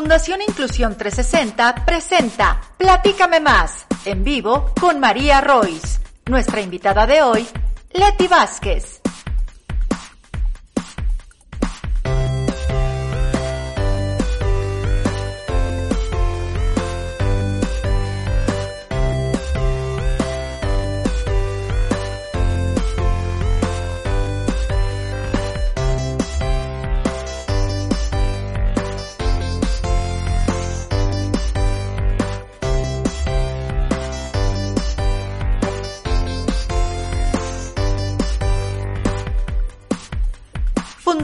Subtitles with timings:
[0.00, 6.00] Fundación Inclusión 360 presenta Platícame más, en vivo con María Royce.
[6.24, 7.46] Nuestra invitada de hoy,
[7.92, 8.99] Leti Vázquez.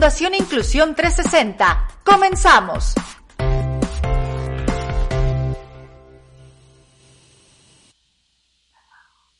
[0.07, 1.87] Fundación Inclusión 360.
[2.05, 2.95] Comenzamos.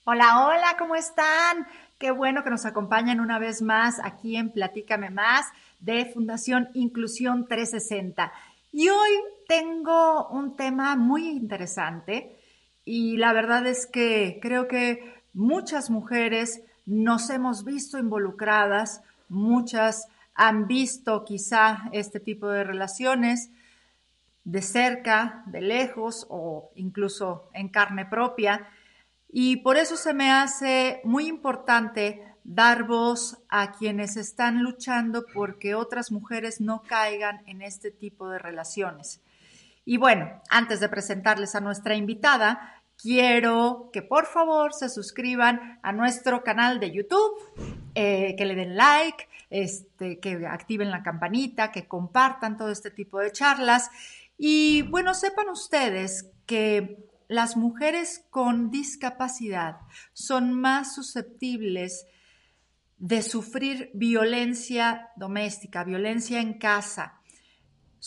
[0.03, 1.65] Hola, hola, ¿cómo están?
[1.97, 5.45] Qué bueno que nos acompañan una vez más aquí en Platícame Más
[5.79, 8.33] de Fundación Inclusión 360.
[8.73, 9.11] Y hoy
[9.47, 12.37] tengo un tema muy interesante
[12.83, 20.67] y la verdad es que creo que muchas mujeres nos hemos visto involucradas, muchas han
[20.67, 23.49] visto quizá este tipo de relaciones
[24.43, 28.69] de cerca, de lejos o incluso en carne propia.
[29.27, 35.75] Y por eso se me hace muy importante dar voz a quienes están luchando porque
[35.75, 39.21] otras mujeres no caigan en este tipo de relaciones.
[39.85, 45.91] Y bueno, antes de presentarles a nuestra invitada, quiero que por favor se suscriban a
[45.91, 47.33] nuestro canal de YouTube,
[47.95, 53.19] eh, que le den like, este, que activen la campanita, que compartan todo este tipo
[53.19, 53.89] de charlas.
[54.37, 59.77] Y bueno, sepan ustedes que las mujeres con discapacidad
[60.13, 62.05] son más susceptibles
[62.97, 67.21] de sufrir violencia doméstica, violencia en casa.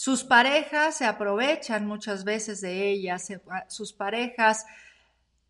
[0.01, 3.29] Sus parejas se aprovechan muchas veces de ellas,
[3.69, 4.65] sus parejas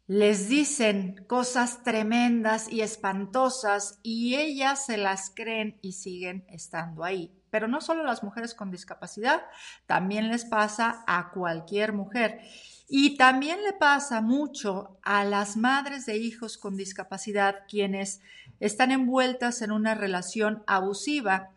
[0.08, 7.32] les dicen cosas tremendas y espantosas y ellas se las creen y siguen estando ahí.
[7.50, 9.40] Pero no solo las mujeres con discapacidad,
[9.86, 12.40] también les pasa a cualquier mujer.
[12.88, 18.20] Y también le pasa mucho a las madres de hijos con discapacidad quienes
[18.58, 21.50] están envueltas en una relación abusiva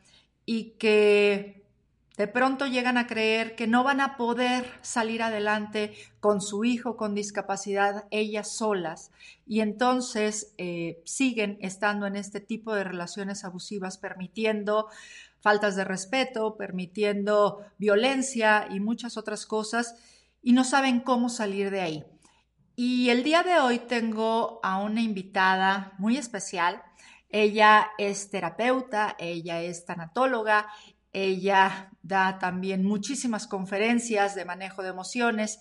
[0.45, 1.62] y que
[2.17, 6.95] de pronto llegan a creer que no van a poder salir adelante con su hijo
[6.95, 9.11] con discapacidad ellas solas
[9.47, 14.89] y entonces eh, siguen estando en este tipo de relaciones abusivas permitiendo
[15.41, 19.95] faltas de respeto, permitiendo violencia y muchas otras cosas
[20.41, 22.05] y no saben cómo salir de ahí.
[22.75, 26.81] Y el día de hoy tengo a una invitada muy especial.
[27.29, 30.67] Ella es terapeuta, ella es tanatóloga
[31.13, 35.59] ella da también muchísimas conferencias de manejo de emociones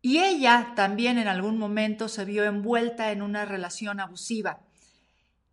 [0.00, 4.60] y ella también en algún momento se vio envuelta en una relación abusiva.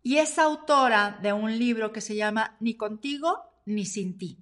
[0.02, 4.38] Y es autora de un libro que se llama Ni contigo ni sin ti.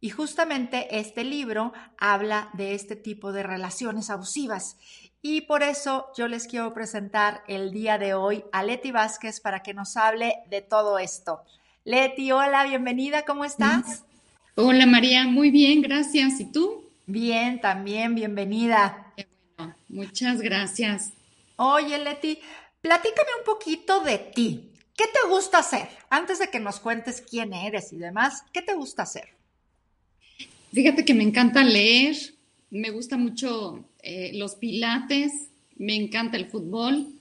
[0.00, 4.76] Y justamente este libro habla de este tipo de relaciones abusivas.
[5.20, 9.62] Y por eso yo les quiero presentar el día de hoy a Leti Vázquez para
[9.62, 11.42] que nos hable de todo esto.
[11.86, 14.04] Leti, hola, bienvenida, ¿cómo estás?
[14.54, 16.40] Hola María, muy bien, gracias.
[16.40, 16.82] ¿Y tú?
[17.04, 19.12] Bien, también, bienvenida.
[19.58, 21.12] Bueno, muchas gracias.
[21.56, 22.38] Oye, Leti,
[22.80, 24.70] platícame un poquito de ti.
[24.96, 25.86] ¿Qué te gusta hacer?
[26.08, 29.28] Antes de que nos cuentes quién eres y demás, ¿qué te gusta hacer?
[30.72, 32.16] Fíjate que me encanta leer,
[32.70, 37.13] me gusta mucho eh, los pilates, me encanta el fútbol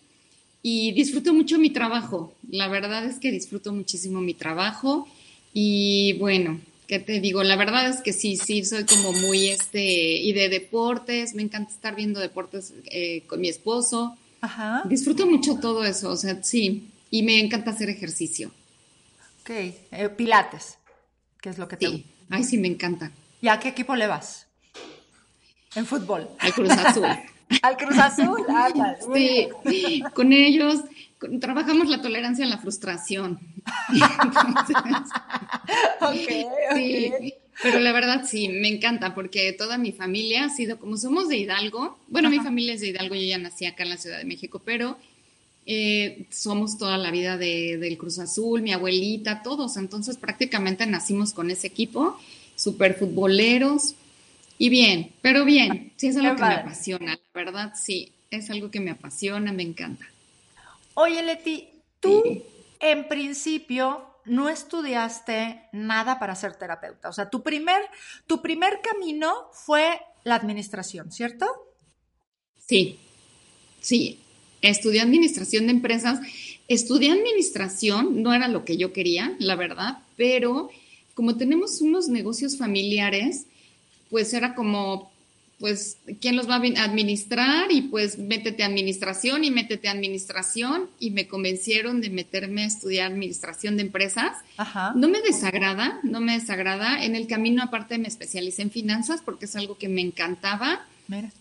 [0.65, 2.33] y disfruto mucho mi trabajo.
[2.49, 5.07] La verdad es que disfruto muchísimo mi trabajo
[5.53, 7.43] y bueno, ¿qué te digo?
[7.43, 11.71] La verdad es que sí, sí, soy como muy este, y de deportes, me encanta
[11.71, 14.17] estar viendo deportes eh, con mi esposo.
[14.39, 14.83] Ajá.
[14.85, 18.51] Disfruto mucho todo eso, o sea, sí, y me encanta hacer ejercicio.
[19.41, 20.77] Ok, eh, Pilates,
[21.41, 23.11] ¿qué es lo que te Sí, ay, sí, me encanta.
[23.41, 24.47] ¿Y a qué equipo le vas?
[25.75, 26.29] En fútbol.
[26.39, 27.07] Al Cruz Azul.
[27.61, 30.81] Al Cruz Azul, ándale, Sí, con ellos
[31.39, 33.39] trabajamos la tolerancia a la frustración.
[33.91, 35.11] Entonces,
[36.01, 36.11] Ok,
[36.71, 36.75] ok.
[36.75, 41.29] Sí, pero la verdad sí, me encanta porque toda mi familia ha sido, como somos
[41.29, 44.17] de Hidalgo, bueno, mi familia es de Hidalgo, yo ya nací acá en la Ciudad
[44.17, 44.97] de México, pero
[45.65, 51.31] eh, somos toda la vida de- del Cruz Azul, mi abuelita, todos, entonces prácticamente nacimos
[51.31, 52.19] con ese equipo,
[52.55, 53.95] súper futboleros
[54.57, 58.49] y bien, pero bien, sí es algo Qué que me apasiona, la verdad sí, es
[58.49, 60.05] algo que me apasiona, me encanta.
[60.95, 61.69] Oye, Leti,
[61.99, 62.43] tú Sí.
[62.79, 67.09] en principio no estudiaste nada para ser terapeuta.
[67.09, 67.81] O sea, tu primer,
[68.27, 71.45] tu primer camino fue la administración, ¿cierto?
[72.67, 72.97] Sí,
[73.81, 74.19] sí.
[74.61, 76.19] Estudié administración de empresas.
[76.69, 80.69] Estudié administración, no era lo que yo quería, la verdad, pero
[81.13, 83.45] como tenemos unos negocios familiares,
[84.09, 85.11] pues era como,
[85.59, 87.71] pues, ¿quién los va a admi- administrar?
[87.71, 90.89] Y pues métete a administración y métete a administración.
[90.99, 94.37] Y me convencieron de meterme a estudiar administración de empresas.
[94.57, 94.93] Ajá.
[94.95, 97.03] No me desagrada, no me desagrada.
[97.03, 100.85] En el camino aparte me especialicé en finanzas porque es algo que me encantaba.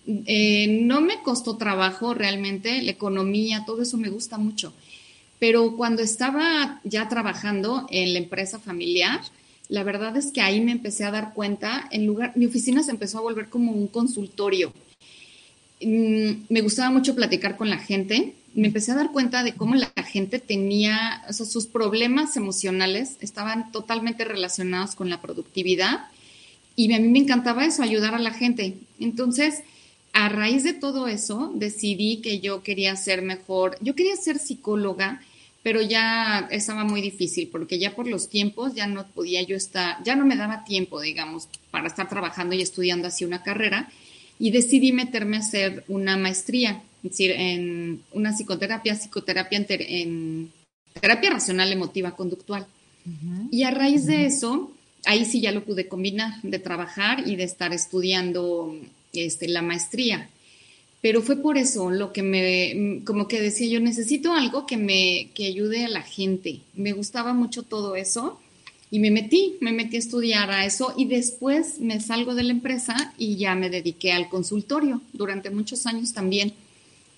[0.06, 4.74] Eh, no me costó trabajo realmente, la economía, todo eso me gusta mucho.
[5.38, 9.20] Pero cuando estaba ya trabajando en la empresa familiar,
[9.72, 12.90] la verdad es que ahí me empecé a dar cuenta, en lugar, mi oficina se
[12.90, 14.70] empezó a volver como un consultorio.
[15.80, 18.34] Mm, me gustaba mucho platicar con la gente.
[18.52, 23.16] Me empecé a dar cuenta de cómo la gente tenía, o sea, sus problemas emocionales
[23.22, 26.00] estaban totalmente relacionados con la productividad
[26.76, 28.76] y a mí me encantaba eso, ayudar a la gente.
[29.00, 29.62] Entonces,
[30.12, 35.22] a raíz de todo eso, decidí que yo quería ser mejor, yo quería ser psicóloga,
[35.62, 40.02] pero ya estaba muy difícil porque ya por los tiempos ya no podía yo estar,
[40.04, 43.88] ya no me daba tiempo, digamos, para estar trabajando y estudiando así una carrera
[44.38, 49.86] y decidí meterme a hacer una maestría, es decir, en una psicoterapia, psicoterapia en, ter-
[49.88, 50.52] en
[51.00, 52.66] terapia racional emotiva conductual.
[53.50, 54.72] Y a raíz de eso,
[55.04, 58.76] ahí sí ya lo pude combinar, de trabajar y de estar estudiando
[59.12, 60.28] este, la maestría.
[61.02, 65.30] Pero fue por eso lo que me, como que decía yo, necesito algo que me,
[65.34, 66.60] que ayude a la gente.
[66.74, 68.38] Me gustaba mucho todo eso
[68.88, 72.52] y me metí, me metí a estudiar a eso y después me salgo de la
[72.52, 76.52] empresa y ya me dediqué al consultorio durante muchos años también.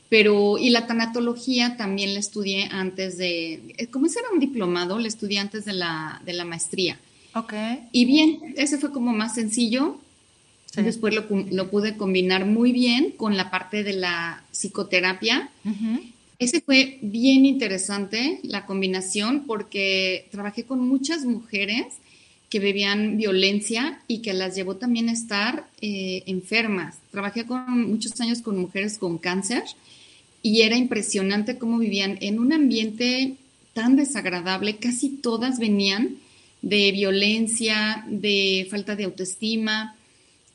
[0.09, 4.99] Pero, y la tanatología también la estudié antes de, eh, como ese era un diplomado,
[4.99, 6.99] la estudié antes de la, de la maestría.
[7.35, 7.53] Ok.
[7.93, 9.99] Y bien, ese fue como más sencillo.
[10.75, 10.82] Sí.
[10.82, 15.50] Después lo, pude combinar muy bien con la parte de la psicoterapia.
[16.41, 21.87] Ese fue bien interesante, la combinación, porque trabajé con muchas mujeres
[22.50, 26.97] que vivían violencia y que las llevó también a estar eh, enfermas.
[27.12, 29.62] Trabajé con muchos años con mujeres con cáncer
[30.43, 33.35] y era impresionante cómo vivían en un ambiente
[33.75, 34.76] tan desagradable.
[34.76, 36.17] Casi todas venían
[36.62, 39.97] de violencia, de falta de autoestima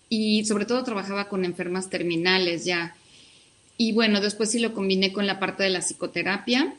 [0.09, 2.95] y sobre todo trabajaba con enfermas terminales ya.
[3.77, 6.73] Y bueno, después sí lo combiné con la parte de la psicoterapia.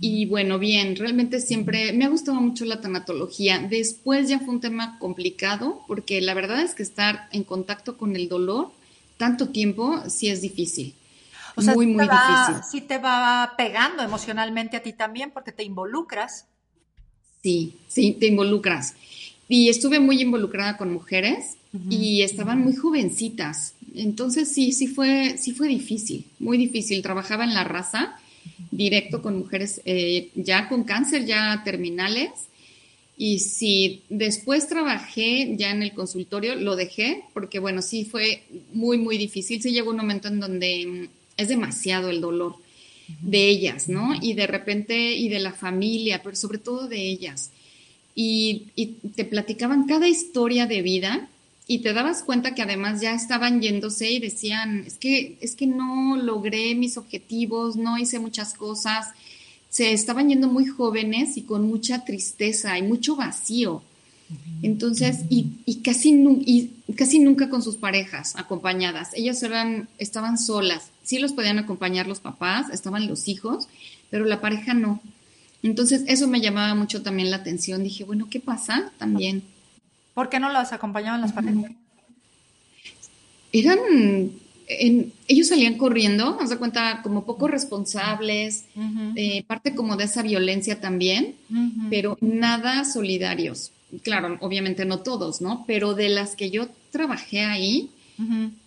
[0.00, 3.60] Y bueno, bien, realmente siempre me ha gustado mucho la tanatología.
[3.60, 8.16] Después ya fue un tema complicado porque la verdad es que estar en contacto con
[8.16, 8.72] el dolor
[9.16, 10.94] tanto tiempo sí es difícil.
[11.54, 12.70] O sea, muy, sí muy va, difícil.
[12.70, 16.46] sí te va pegando emocionalmente a ti también porque te involucras.
[17.42, 18.94] Sí, sí, te involucras.
[19.48, 21.56] Y estuve muy involucrada con mujeres
[21.88, 23.74] y estaban muy jovencitas.
[23.94, 27.02] Entonces sí, sí fue, sí fue difícil, muy difícil.
[27.02, 28.16] Trabajaba en la raza,
[28.70, 32.30] directo con mujeres eh, ya con cáncer, ya terminales.
[33.16, 38.98] Y sí, después trabajé ya en el consultorio, lo dejé porque bueno, sí fue muy,
[38.98, 39.62] muy difícil.
[39.62, 42.56] Sí llegó un momento en donde mm, es demasiado el dolor
[43.22, 44.14] de ellas, ¿no?
[44.20, 47.50] Y de repente, y de la familia, pero sobre todo de ellas.
[48.14, 51.28] Y, y te platicaban cada historia de vida
[51.72, 55.68] y te dabas cuenta que además ya estaban yéndose y decían, es que, es que
[55.68, 59.06] no logré mis objetivos, no hice muchas cosas.
[59.68, 63.82] Se estaban yendo muy jóvenes y con mucha tristeza y mucho vacío.
[64.62, 69.10] Entonces, y, y casi, nu- y casi nunca con sus parejas acompañadas.
[69.14, 70.90] Ellas eran, estaban solas.
[71.04, 73.68] Sí los podían acompañar los papás, estaban los hijos,
[74.10, 75.00] pero la pareja no.
[75.62, 77.84] Entonces, eso me llamaba mucho también la atención.
[77.84, 78.90] Dije, bueno, ¿qué pasa?
[78.98, 79.44] También
[80.14, 81.72] ¿Por qué no las acompañaban las parejas?
[83.52, 83.78] eran,
[84.68, 88.64] ellos salían corriendo, haz de cuenta, como poco responsables,
[89.16, 91.34] eh, parte como de esa violencia también,
[91.88, 93.72] pero nada solidarios.
[94.02, 95.64] Claro, obviamente no todos, ¿no?
[95.66, 97.90] Pero de las que yo trabajé ahí,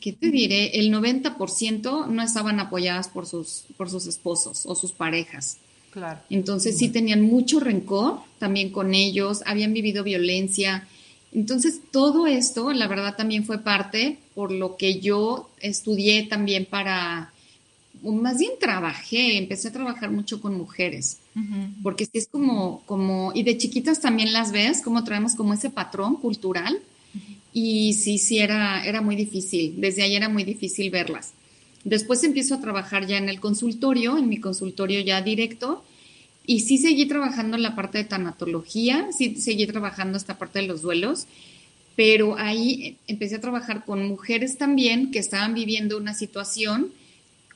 [0.01, 0.79] ¿qué te diré?
[0.79, 5.57] El 90% no estaban apoyadas por sus, por sus esposos o sus parejas.
[5.91, 6.19] Claro.
[6.29, 10.87] Entonces sí tenían mucho rencor también con ellos, habían vivido violencia.
[11.33, 17.33] Entonces todo esto, la verdad, también fue parte por lo que yo estudié también para,
[18.03, 21.19] más bien trabajé, empecé a trabajar mucho con mujeres,
[21.81, 26.17] porque es como, como, y de chiquitas también las ves, como traemos como ese patrón
[26.17, 26.79] cultural
[27.53, 29.75] y sí, sí, era, era muy difícil.
[29.77, 31.33] Desde ahí era muy difícil verlas.
[31.83, 35.83] Después empiezo a trabajar ya en el consultorio, en mi consultorio ya directo,
[36.45, 40.81] y sí seguí trabajando la parte de tanatología, sí seguí trabajando esta parte de los
[40.81, 41.27] duelos,
[41.95, 46.91] pero ahí empecé a trabajar con mujeres también que estaban viviendo una situación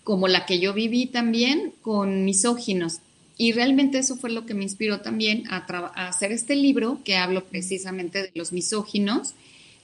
[0.03, 2.99] como la que yo viví también con misóginos.
[3.37, 7.17] Y realmente eso fue lo que me inspiró también a, a hacer este libro que
[7.17, 9.33] hablo precisamente de los misóginos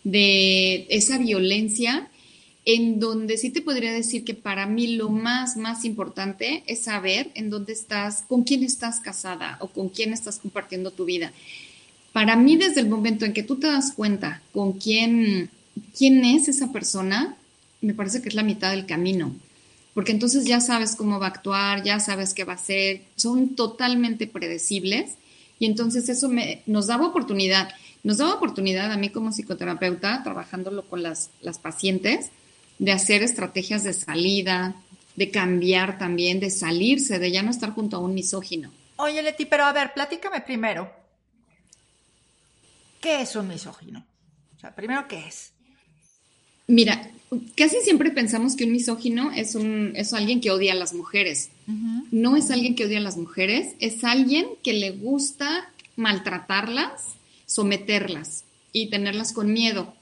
[0.04, 2.10] de esa violencia,
[2.66, 7.30] en donde sí te podría decir que para mí lo más, más importante es saber
[7.36, 11.34] en dónde estás, con quién estás casada o con quién estás compartiendo tu vida.
[12.14, 15.50] Para mí, desde el momento en que tú te das cuenta con quién,
[15.98, 17.36] quién es esa persona,
[17.82, 19.36] me parece que es la mitad del camino,
[19.94, 23.56] porque entonces ya sabes cómo va a actuar, ya sabes qué va a hacer, son
[23.56, 25.16] totalmente predecibles
[25.60, 27.70] y entonces eso me, nos daba oportunidad
[28.04, 32.32] nos daba oportunidad a mí como psicoterapeuta, trabajándolo con las, las pacientes,
[32.84, 34.76] de hacer estrategias de salida,
[35.16, 38.72] de cambiar también, de salirse, de ya no estar junto a un misógino.
[38.98, 40.92] Oye, Leti, pero a ver, platícame primero.
[43.00, 44.06] ¿Qué es un misógino?
[44.58, 45.54] O sea, primero, ¿qué es?
[46.68, 47.10] Mira,
[47.56, 51.52] casi siempre pensamos que un misógino es, un, es alguien que odia a las mujeres.
[52.12, 58.44] No es alguien que odia a las mujeres, es alguien que le gusta maltratarlas, someterlas
[58.74, 59.94] y tenerlas con miedo.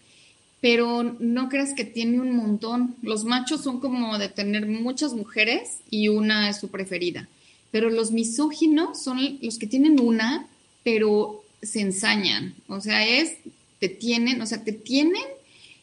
[0.61, 2.95] Pero no creas que tiene un montón.
[3.01, 7.27] Los machos son como de tener muchas mujeres y una es su preferida.
[7.71, 10.47] Pero los misóginos son los que tienen una,
[10.83, 12.53] pero se ensañan.
[12.67, 13.33] O sea, es,
[13.79, 15.23] te tienen, o sea, te tienen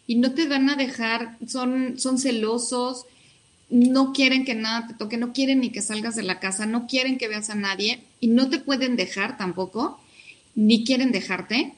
[0.06, 3.04] y no te van a dejar, son, son celosos,
[3.70, 6.87] no quieren que nada te toque, no quieren ni que salgas de la casa, no
[6.87, 10.00] quieren que veas a nadie y no te pueden dejar tampoco
[10.54, 11.75] ni quieren dejarte,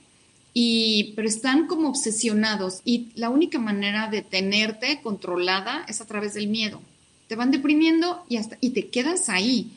[0.52, 6.35] y, pero están como obsesionados y la única manera de tenerte controlada es a través
[6.35, 6.80] del miedo.
[7.28, 9.71] Te van deprimiendo y, hasta, y te quedas ahí.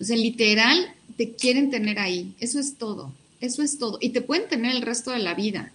[0.00, 2.34] O sea, literal, te quieren tener ahí.
[2.40, 3.12] Eso es todo.
[3.40, 3.98] Eso es todo.
[4.00, 5.70] Y te pueden tener el resto de la vida.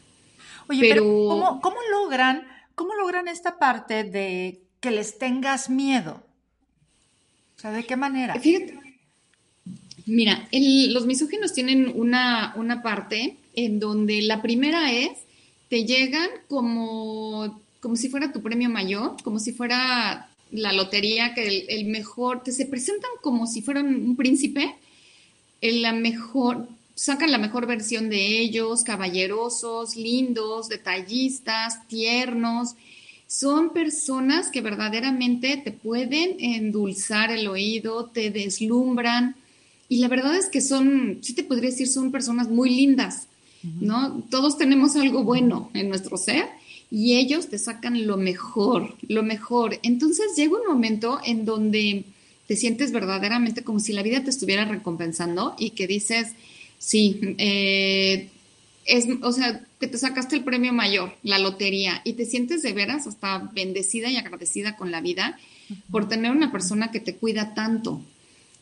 [0.68, 6.24] Oye, pero, ¿cómo, ¿cómo, logran, ¿cómo logran esta parte de que les tengas miedo?
[7.58, 8.40] O sea, ¿de qué manera?
[8.40, 8.89] Fíjate,
[10.10, 15.12] Mira, los misóginos tienen una, una parte en donde la primera es,
[15.70, 21.68] te llegan como, como si fuera tu premio mayor, como si fuera la lotería, que
[21.70, 24.74] el, mejor, te se presentan como si fueran un príncipe,
[25.62, 32.74] el, la mejor, sacan la mejor versión de ellos, caballerosos, lindos, detallistas, tiernos.
[33.28, 39.36] Son personas que verdaderamente te pueden endulzar el oído, te deslumbran,
[39.90, 43.28] y la verdad es que son, sí te podría decir, son personas muy lindas,
[43.82, 44.24] ¿no?
[44.30, 46.46] Todos tenemos algo bueno en nuestro ser
[46.92, 49.80] y ellos te sacan lo mejor, lo mejor.
[49.84, 52.06] Entonces llega un momento en donde
[52.48, 56.30] te sientes verdaderamente como si la vida te estuviera recompensando y que dices,
[56.78, 58.30] sí, eh,
[58.86, 62.74] es, o sea, que te sacaste el premio mayor, la lotería, y te sientes de
[62.74, 65.40] veras hasta bendecida y agradecida con la vida
[65.92, 68.02] por tener una persona que te cuida tanto,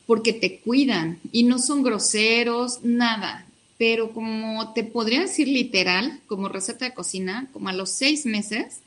[0.07, 3.45] porque te cuidan y no son groseros, nada.
[3.77, 8.79] Pero como te podría decir literal, como receta de cocina, como a los seis meses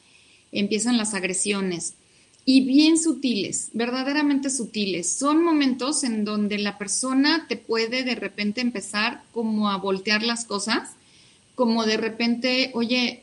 [0.51, 1.95] empiezan las agresiones
[2.45, 5.13] y bien sutiles, verdaderamente sutiles.
[5.13, 10.45] Son momentos en donde la persona te puede de repente empezar como a voltear las
[10.45, 10.91] cosas,
[11.55, 13.23] como de repente, oye,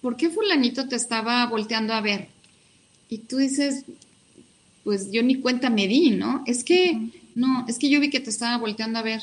[0.00, 2.28] ¿por qué fulanito te estaba volteando a ver?
[3.10, 3.84] Y tú dices,
[4.82, 6.42] pues yo ni cuenta me di, ¿no?
[6.46, 6.98] Es que
[7.36, 9.20] no, es que yo vi que te estaba volteando a ver.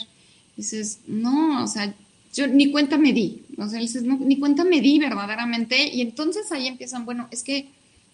[0.55, 1.93] Dices, no, o sea,
[2.32, 3.41] yo ni cuenta me di.
[3.58, 5.88] O sea, dices, no, ni cuenta me di verdaderamente.
[5.88, 7.70] Y entonces ahí empiezan, bueno, es que,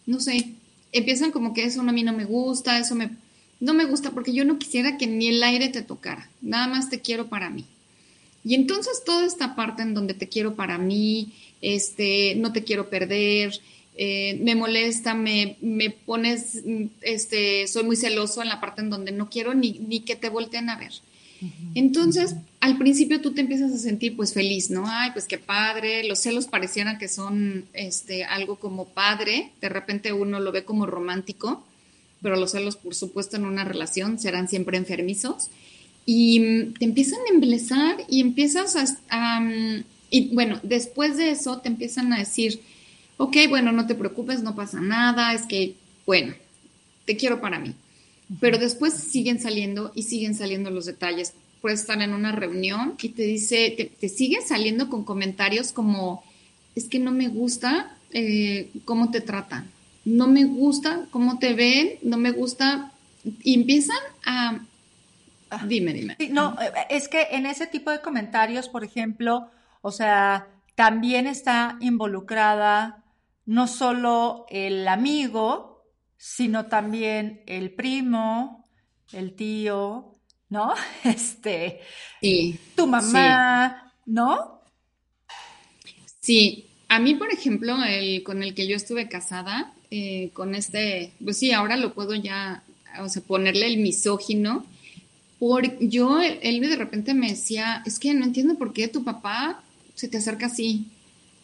[0.06, 0.54] no sé,
[0.94, 3.12] empiezan como que eso a mí no me gusta, eso me,
[3.60, 6.90] no me gusta porque yo no quisiera que ni el aire te tocara, nada más
[6.90, 7.66] te quiero para mí.
[8.46, 12.90] Y entonces toda esta parte en donde te quiero para mí, este, no te quiero
[12.90, 13.60] perder,
[14.02, 16.64] eh, me molesta, me, me, pones,
[17.02, 20.30] este, soy muy celoso en la parte en donde no quiero ni, ni que te
[20.30, 20.94] volteen a ver.
[21.76, 24.86] Entonces, al principio tú te empiezas a sentir pues feliz, ¿no?
[24.88, 30.14] Ay, pues qué padre, los celos parecieran que son este, algo como padre, de repente
[30.14, 31.66] uno lo ve como romántico,
[32.22, 35.50] pero los celos, por supuesto, en una relación serán siempre enfermizos
[36.06, 41.60] y mm, te empiezan a embelezar y empiezas a, mm, y bueno, después de eso
[41.60, 42.62] te empiezan a decir,
[43.20, 46.34] ok, bueno, no te preocupes, no pasa nada, es que, bueno,
[47.06, 47.76] te quiero para mí.
[48.40, 51.34] Pero después siguen saliendo y siguen saliendo los detalles.
[51.62, 56.24] Puedes estar en una reunión y te dice, te, te siguen saliendo con comentarios como,
[56.76, 59.70] es que no me gusta eh, cómo te tratan,
[60.06, 62.92] no me gusta cómo te ven, no me gusta,
[63.44, 64.62] y empiezan a
[65.50, 65.64] Ah.
[65.66, 66.16] Dime, dime.
[66.30, 69.50] no, eh, es que en ese tipo de comentarios, por ejemplo,
[69.82, 73.04] o sea, también está involucrada
[73.50, 75.84] no solo el amigo,
[76.18, 78.64] sino también el primo,
[79.12, 80.76] el tío, ¿no?
[81.04, 81.80] Este,
[82.22, 84.62] sí, tu mamá, ¿no?
[86.20, 91.14] Sí, a mí, por ejemplo, el con el que yo estuve casada, eh, con este,
[91.24, 92.62] pues sí, ahora lo puedo ya,
[93.00, 94.64] o sea, ponerle el misógino,
[95.40, 99.64] por, yo, él de repente me decía, es que no entiendo por qué tu papá
[99.96, 100.86] se te acerca así.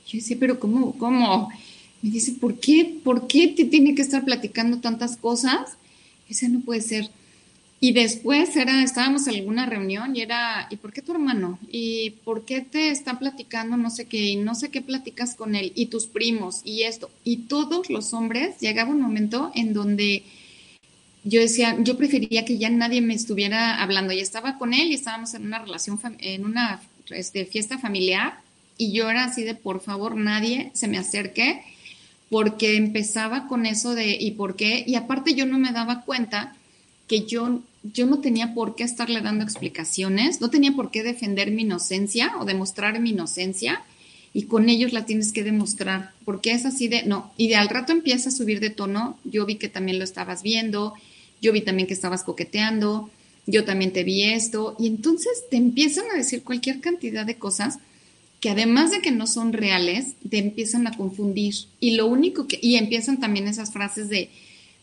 [0.05, 0.95] Yo decía, pero ¿cómo?
[0.99, 1.49] ¿Cómo?
[2.05, 2.99] Me dice, ¿por qué?
[3.03, 5.75] ¿Por qué te tiene que estar platicando tantas cosas?
[6.29, 7.09] Ese no puede ser.
[7.79, 11.57] Y después era, estábamos en alguna reunión y era, ¿y por qué tu hermano?
[11.67, 14.23] ¿Y por qué te está platicando no sé qué?
[14.23, 17.09] Y no sé qué platicas con él, y tus primos, y esto.
[17.23, 20.21] Y todos los hombres, llegaba un momento en donde
[21.23, 24.13] yo decía, yo prefería que ya nadie me estuviera hablando.
[24.13, 28.41] Y estaba con él y estábamos en una relación, en una este, fiesta familiar.
[28.77, 31.63] Y yo era así de, por favor, nadie se me acerque,
[32.29, 34.83] porque empezaba con eso de, ¿y por qué?
[34.85, 36.55] Y aparte yo no me daba cuenta
[37.07, 41.51] que yo, yo no tenía por qué estarle dando explicaciones, no tenía por qué defender
[41.51, 43.83] mi inocencia o demostrar mi inocencia.
[44.33, 47.69] Y con ellos la tienes que demostrar, porque es así de, no, y de al
[47.69, 50.93] rato empieza a subir de tono, yo vi que también lo estabas viendo,
[51.41, 53.09] yo vi también que estabas coqueteando,
[53.45, 57.79] yo también te vi esto, y entonces te empiezan a decir cualquier cantidad de cosas
[58.45, 61.55] que además de que no son reales, te empiezan a confundir.
[61.79, 64.29] Y lo único que, y empiezan también esas frases de,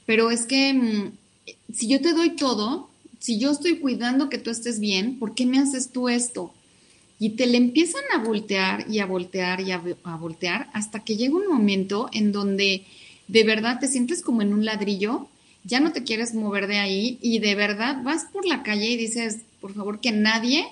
[0.04, 1.12] pero es que mm,
[1.72, 5.46] si yo te doy todo, si yo estoy cuidando que tú estés bien, ¿por qué
[5.46, 6.52] me haces tú esto?
[7.20, 11.16] Y te le empiezan a voltear y a voltear y a, a voltear hasta que
[11.16, 12.82] llega un momento en donde
[13.28, 15.28] de verdad te sientes como en un ladrillo
[15.62, 18.96] ya no te quieres mover de ahí y de verdad vas por la calle y
[18.96, 20.66] dices, por favor, que nadie,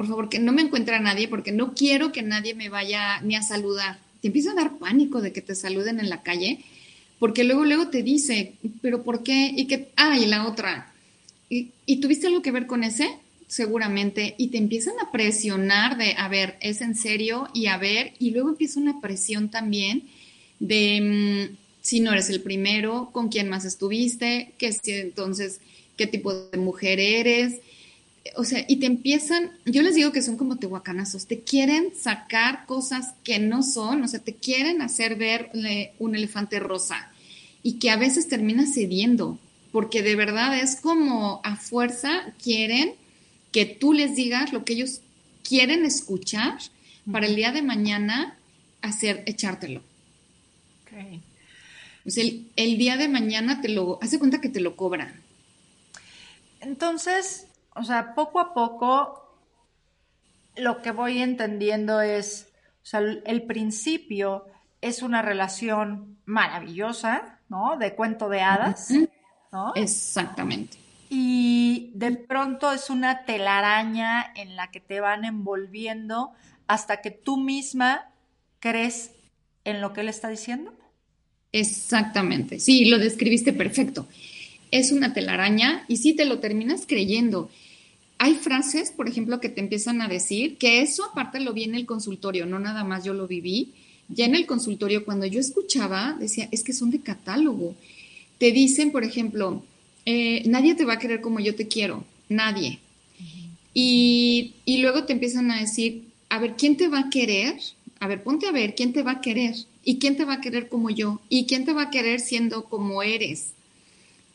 [0.00, 3.20] por favor, que no me encuentre a nadie porque no quiero que nadie me vaya
[3.20, 3.98] ni a saludar.
[4.22, 6.60] Te empieza a dar pánico de que te saluden en la calle
[7.18, 9.52] porque luego, luego te dice, pero ¿por qué?
[9.54, 10.90] Y que, ah, y la otra.
[11.50, 13.10] ¿Y, ¿Y tuviste algo que ver con ese?
[13.46, 14.36] Seguramente.
[14.38, 18.30] Y te empiezan a presionar de, a ver, es en serio y a ver, y
[18.30, 20.04] luego empieza una presión también
[20.60, 21.50] de...
[21.52, 25.60] Mm, si no eres el primero, con quién más estuviste, qué si entonces
[25.98, 27.60] qué tipo de mujer eres.
[28.36, 32.66] O sea, y te empiezan, yo les digo que son como tehuacanazos, te quieren sacar
[32.66, 35.50] cosas que no son, o sea, te quieren hacer ver
[35.98, 37.10] un elefante rosa
[37.62, 39.38] y que a veces termina cediendo,
[39.72, 42.94] porque de verdad es como a fuerza quieren
[43.52, 45.00] que tú les digas lo que ellos
[45.42, 46.58] quieren escuchar
[47.10, 48.36] para el día de mañana
[48.82, 49.82] hacer, echártelo.
[50.82, 51.20] Okay.
[52.02, 55.20] Pues el, el día de mañana te lo, hace cuenta que te lo cobran.
[56.60, 59.38] Entonces, o sea, poco a poco
[60.56, 62.52] lo que voy entendiendo es,
[62.82, 64.46] o sea, el principio
[64.80, 67.76] es una relación maravillosa, ¿no?
[67.76, 68.92] De cuento de hadas,
[69.52, 69.72] ¿no?
[69.74, 70.78] Exactamente.
[71.08, 76.30] Y de pronto es una telaraña en la que te van envolviendo
[76.66, 78.12] hasta que tú misma
[78.60, 79.12] crees
[79.64, 80.72] en lo que él está diciendo.
[81.52, 84.06] Exactamente, sí, lo describiste perfecto.
[84.70, 87.50] Es una telaraña y sí te lo terminas creyendo.
[88.18, 91.74] Hay frases, por ejemplo, que te empiezan a decir, que eso aparte lo vi en
[91.74, 93.72] el consultorio, no nada más yo lo viví.
[94.08, 97.74] Ya en el consultorio, cuando yo escuchaba, decía, es que son de catálogo.
[98.38, 99.62] Te dicen, por ejemplo,
[100.04, 102.78] eh, nadie te va a querer como yo te quiero, nadie.
[103.72, 107.54] y, y luego te empiezan a decir, a ver, ¿quién te va a querer?
[108.00, 109.54] A ver, ponte a ver, ¿quién te va a querer?
[109.84, 111.20] ¿Y quién te va a querer como yo?
[111.28, 113.52] ¿Y quién te va a querer siendo como eres?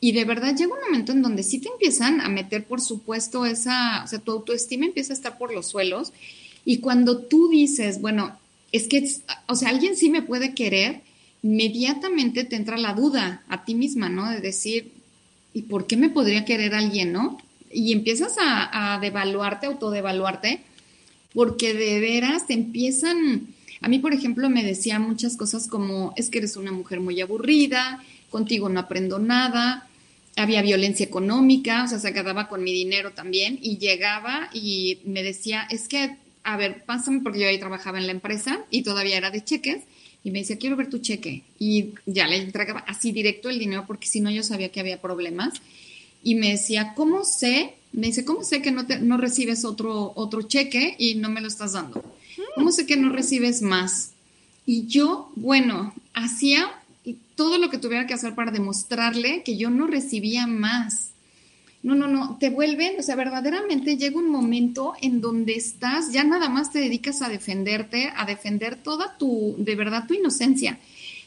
[0.06, 3.44] Y de verdad llega un momento en donde sí te empiezan a meter, por supuesto,
[3.44, 6.12] esa, o sea, tu autoestima empieza a estar por los suelos.
[6.64, 8.38] Y cuando tú dices, bueno,
[8.70, 9.04] es que,
[9.48, 11.00] o sea, alguien sí me puede querer,
[11.42, 14.30] inmediatamente te entra la duda a ti misma, ¿no?
[14.30, 14.92] De decir,
[15.52, 17.38] ¿y por qué me podría querer alguien, no?
[17.72, 20.60] Y empiezas a, a devaluarte, autodevaluarte,
[21.34, 23.48] porque de veras te empiezan...
[23.80, 27.20] A mí, por ejemplo, me decía muchas cosas como, es que eres una mujer muy
[27.20, 29.85] aburrida, contigo no aprendo nada,
[30.36, 35.22] había violencia económica, o sea, se quedaba con mi dinero también y llegaba y me
[35.22, 39.16] decía, es que, a ver, pásame, porque yo ahí trabajaba en la empresa y todavía
[39.16, 39.82] era de cheques,
[40.26, 41.44] y me decía, quiero ver tu cheque.
[41.56, 45.00] Y ya le entregaba así directo el dinero porque si no yo sabía que había
[45.00, 45.54] problemas.
[46.24, 47.74] Y me decía, ¿cómo sé?
[47.92, 51.40] Me dice, ¿cómo sé que no, te, no recibes otro, otro cheque y no me
[51.40, 52.02] lo estás dando?
[52.56, 54.14] ¿Cómo sé que no recibes más?
[54.66, 56.72] Y yo, bueno, hacía
[57.36, 61.10] todo lo que tuviera que hacer para demostrarle que yo no recibía más.
[61.82, 66.24] No, no, no, te vuelven, o sea, verdaderamente llega un momento en donde estás, ya
[66.24, 70.80] nada más te dedicas a defenderte, a defender toda tu, de verdad, tu inocencia.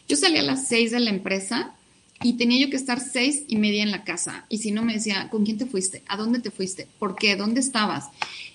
[0.10, 1.76] Yo salí a las seis de la empresa
[2.22, 4.45] y tenía yo que estar seis y media en la casa.
[4.50, 6.04] Y si no me decía, ¿con quién te fuiste?
[6.08, 6.88] ¿A dónde te fuiste?
[6.98, 7.36] ¿Por qué?
[7.36, 8.08] ¿Dónde estabas?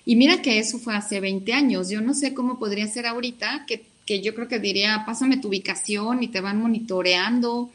[0.05, 1.89] Y mira que eso fue hace 20 años.
[1.89, 5.49] Yo no sé cómo podría ser ahorita que, que yo creo que diría, pásame tu
[5.49, 7.71] ubicación y te van monitoreando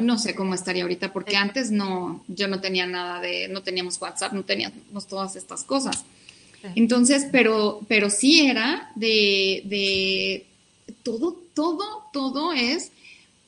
[0.00, 4.00] no sé cómo estaría ahorita, porque antes no, yo no tenía nada de, no teníamos
[4.00, 6.04] WhatsApp, no teníamos todas estas cosas.
[6.74, 10.46] Entonces, pero, pero sí era de, de
[11.02, 12.90] todo, todo, todo es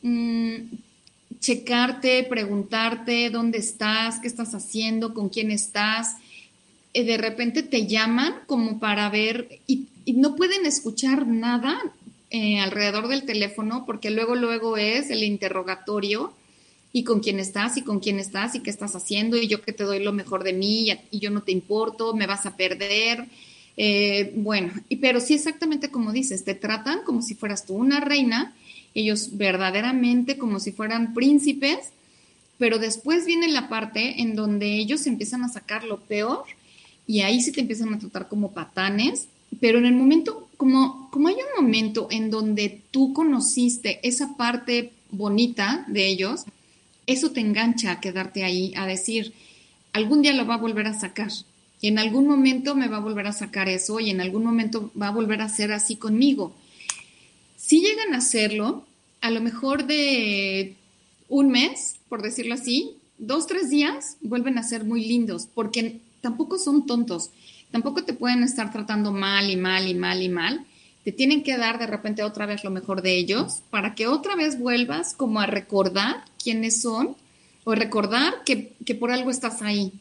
[0.03, 0.57] mm,
[1.41, 6.17] checarte, preguntarte dónde estás, qué estás haciendo, con quién estás.
[6.95, 11.81] Eh, de repente te llaman como para ver y, y no pueden escuchar nada
[12.31, 16.33] eh, alrededor del teléfono, porque luego, luego es el interrogatorio
[16.93, 19.73] y con quién estás y con quién estás y qué estás haciendo y yo que
[19.73, 23.27] te doy lo mejor de mí y, yo no te importo, me vas a perder.
[23.77, 27.99] Eh, bueno, y, pero sí exactamente como dices, te tratan como si fueras tú una
[27.99, 28.55] reina,
[28.95, 31.91] ellos verdaderamente como si fueran príncipes,
[32.59, 36.45] pero después viene la parte en donde ellos empiezan a sacar lo peor
[37.07, 39.27] y ahí sí te empiezan a tratar como patanes
[39.59, 44.93] pero en el momento, como, como hay un momento en donde tú conociste esa parte
[45.11, 46.45] bonita de ellos,
[47.07, 49.33] eso te engancha a quedarte ahí, a decir,
[49.93, 51.31] algún día lo va a volver a sacar.
[51.81, 54.93] Y en algún momento me va a volver a sacar eso y en algún momento
[55.01, 56.55] va a volver a ser así conmigo.
[57.57, 58.87] Si llegan a hacerlo,
[59.21, 60.77] a lo mejor de
[61.29, 66.59] un mes, por decirlo así, dos, tres días, vuelven a ser muy lindos, porque tampoco
[66.59, 67.31] son tontos
[67.71, 70.67] tampoco te pueden estar tratando mal y mal y mal y mal.
[71.05, 74.37] Te tienen que dar de repente otra vez lo mejor de ellos para que otra
[74.37, 77.17] vez vuelvas como a recordar quiénes son
[77.65, 79.93] o recordar que, por algo estás ahí.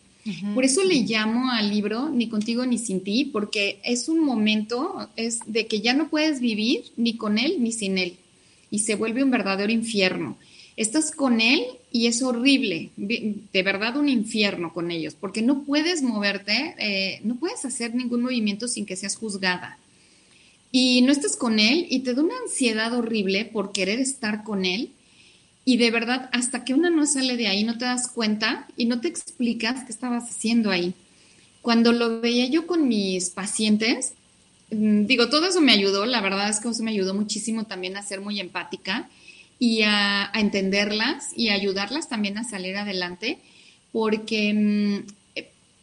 [0.53, 5.09] Por eso le llamo al libro Ni contigo ni sin ti, porque es un momento
[5.15, 8.17] es de que ya no puedes vivir ni con él ni sin él
[8.71, 10.37] y se vuelve un verdadero infierno
[10.79, 11.61] estás con él
[11.91, 17.35] y es horrible, de verdad un infierno con ellos, porque no puedes moverte, eh, no
[17.35, 19.77] puedes hacer ningún movimiento sin que seas juzgada.
[20.71, 24.63] Y no estás con él y te da una ansiedad horrible por querer estar con
[24.63, 24.91] él.
[25.65, 28.85] Y de verdad, hasta que una no sale de ahí, no te das cuenta y
[28.85, 30.93] no te explicas qué estabas haciendo ahí.
[31.61, 34.13] Cuando lo veía yo con mis pacientes,
[34.71, 37.97] mm, digo, todo eso me ayudó, la verdad es que eso me ayudó muchísimo también
[37.97, 39.09] a ser muy empática
[39.59, 43.37] y a, entenderlas y ayudarlas también a salir adelante,
[43.91, 45.19] porque mm,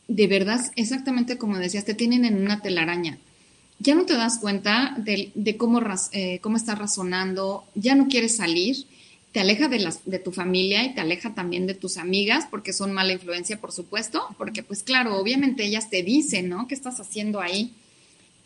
[0.08, 3.18] de verdad, exactamente como decías, te tienen en una telaraña.
[3.78, 5.80] Ya no te das cuenta de, cómo,
[6.12, 8.86] eh, cómo estás razonando, ya no quieres salir,
[9.32, 12.72] te aleja de, las, de tu familia y te aleja también de tus amigas, porque
[12.72, 16.66] son mala influencia, por supuesto, porque pues claro, obviamente ellas te dicen, ¿no?
[16.66, 17.72] ¿Qué estás haciendo ahí?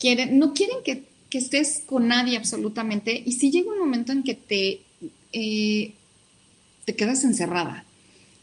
[0.01, 4.25] Quieren, no quieren que, que estés con nadie absolutamente, y si llega un momento en
[4.25, 4.81] que te
[5.33, 5.93] eh,
[6.85, 7.85] te quedas encerrada,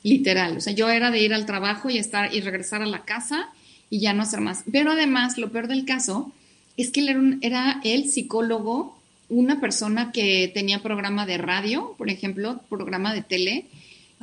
[0.03, 0.57] literal.
[0.57, 3.49] O sea, yo era de ir al trabajo y estar y regresar a la casa
[3.89, 4.63] y ya no hacer más.
[4.71, 6.31] Pero además, lo peor del caso
[6.77, 8.97] es que él era, era el psicólogo,
[9.29, 13.65] una persona que tenía programa de radio, por ejemplo, programa de tele,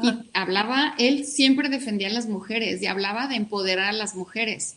[0.03, 0.25] y ah.
[0.33, 4.77] hablaba, él siempre defendía a las mujeres y hablaba de empoderar a las mujeres.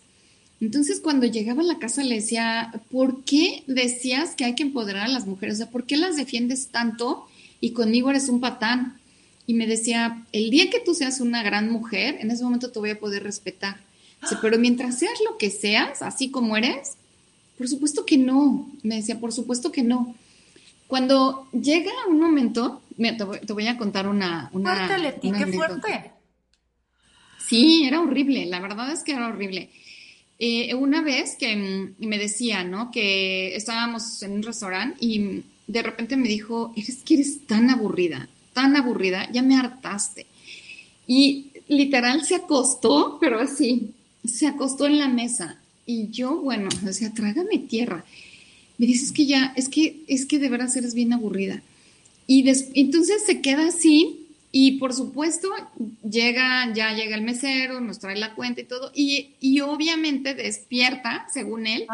[0.59, 5.05] Entonces, cuando llegaba a la casa le decía, ¿por qué decías que hay que empoderar
[5.05, 5.55] a las mujeres?
[5.55, 7.27] O sea, ¿por qué las defiendes tanto
[7.59, 8.99] y conmigo eres un patán.
[9.45, 12.79] Y me decía, el día que tú seas una gran mujer, en ese momento te
[12.79, 13.77] voy a poder respetar.
[14.41, 16.97] pero mientras seas lo que seas, así como eres,
[17.57, 18.69] por supuesto que no.
[18.83, 20.15] Me decía, por supuesto que no.
[20.87, 24.49] Cuando llega un momento, te, voy, a contar una...
[24.53, 26.11] una fuerte, Leti, qué fuerte.
[27.47, 29.69] Sí, era horrible, la verdad es que era horrible.
[30.39, 31.55] Eh, una vez que
[31.97, 32.91] me decía, ¿no?
[32.91, 38.29] Que estábamos en un restaurante y de repente me dijo, eres que eres tan aburrida,
[38.53, 40.25] tan aburrida, ya me hartaste.
[41.05, 43.91] Y literal se acostó, pero así,
[44.25, 45.59] se acostó en la mesa.
[45.85, 48.03] Y yo, bueno, o sea, trágame tierra.
[48.77, 51.61] Me dices que ya, es que, es que de veras eres bien aburrida.
[52.27, 55.49] Y entonces se queda así y por supuesto,
[56.09, 61.27] llega, ya llega el mesero, nos trae la cuenta y todo, y, y obviamente despierta,
[61.31, 61.85] según él,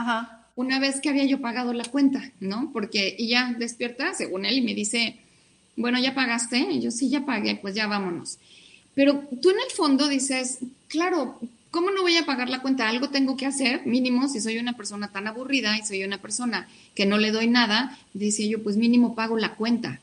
[0.55, 2.69] una vez que había yo pagado la cuenta, ¿no?
[2.71, 5.17] Porque y ya despierta, según él, y me dice,
[5.75, 6.59] bueno, ¿ya pagaste?
[6.59, 8.37] Y yo sí, ya pagué, pues ya vámonos.
[8.93, 11.39] Pero tú en el fondo dices, claro,
[11.71, 12.87] ¿cómo no voy a pagar la cuenta?
[12.87, 16.67] Algo tengo que hacer, mínimo, si soy una persona tan aburrida y soy una persona
[16.93, 19.99] que no le doy nada, decía yo, pues mínimo pago la cuenta.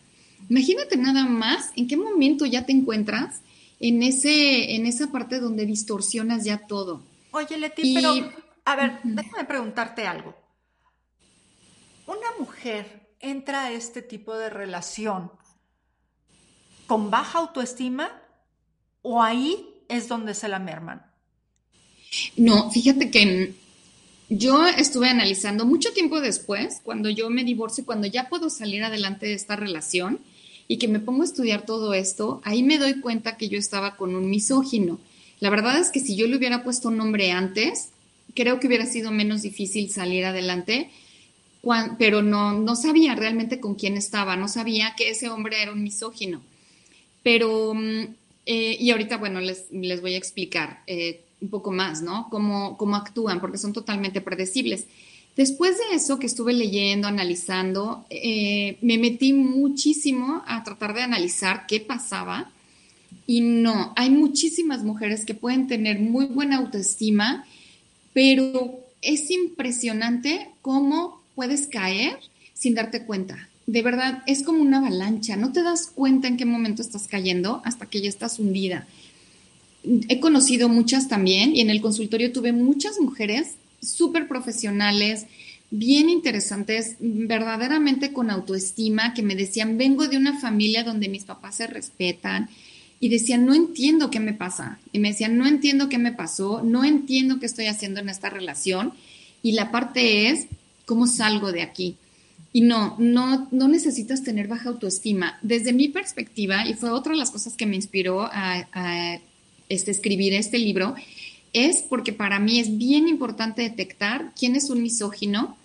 [0.48, 3.40] Imagínate nada más en qué momento ya te encuentras
[3.78, 7.02] en, ese, en esa parte donde distorsionas ya todo.
[7.30, 8.14] Oye, Leti, pero
[8.64, 10.34] a ver, déjame preguntarte algo.
[12.10, 15.30] Una mujer entra a este tipo de relación
[16.88, 18.10] con baja autoestima
[19.00, 21.06] o ahí es donde se la merman?
[22.36, 23.54] No, fíjate que
[24.28, 29.26] yo estuve analizando mucho tiempo después, cuando yo me divorcio, cuando ya puedo salir adelante
[29.26, 30.18] de esta relación,
[30.66, 33.94] y que me pongo a estudiar todo esto, ahí me doy cuenta que yo estaba
[33.94, 34.98] con un misógino.
[35.38, 37.90] La verdad es que si yo le hubiera puesto un nombre antes,
[38.34, 40.90] creo que hubiera sido menos difícil salir adelante,
[41.98, 45.82] pero no, no sabía realmente con quién estaba, no sabía que ese hombre era un
[45.82, 46.42] misógino.
[47.22, 48.14] Pero, mm,
[48.46, 52.28] eh, y ahorita, bueno, les, les voy a explicar eh, un poco más, ¿no?
[52.30, 54.86] Cómo, cómo actúan, porque son totalmente predecibles.
[55.36, 61.66] Después de eso que estuve leyendo, analizando, eh, me metí muchísimo a tratar de analizar
[61.66, 62.50] qué pasaba.
[63.26, 67.44] Y no, hay muchísimas mujeres que pueden tener muy buena autoestima,
[68.12, 72.18] pero es impresionante cómo puedes caer
[72.52, 73.48] sin darte cuenta.
[73.66, 75.36] De verdad, es como una avalancha.
[75.36, 78.86] No te das cuenta en qué momento estás cayendo hasta que ya estás hundida.
[80.10, 85.24] He conocido muchas también y en el consultorio tuve muchas mujeres súper profesionales,
[85.70, 91.54] bien interesantes, verdaderamente con autoestima, que me decían, vengo de una familia donde mis papás
[91.54, 92.50] se respetan.
[93.00, 94.78] Y decían, no entiendo qué me pasa.
[94.92, 98.28] Y me decían, no entiendo qué me pasó, no entiendo qué estoy haciendo en esta
[98.28, 98.92] relación.
[99.42, 100.48] Y la parte es,
[100.90, 101.98] ¿cómo salgo de aquí?
[102.52, 105.38] Y no, no, no necesitas tener baja autoestima.
[105.40, 109.20] Desde mi perspectiva, y fue otra de las cosas que me inspiró a,
[109.68, 110.96] este, escribir este libro,
[111.52, 115.56] es porque para mí es bien importante detectar quién es un misógino.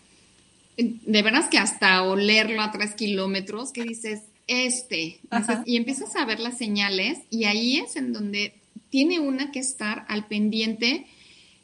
[0.78, 5.20] De veras que hasta olerlo a tres kilómetros, que dices, este,
[5.66, 8.54] y empiezas a ver las señales y ahí es en donde
[8.92, 11.08] tiene una que estar al pendiente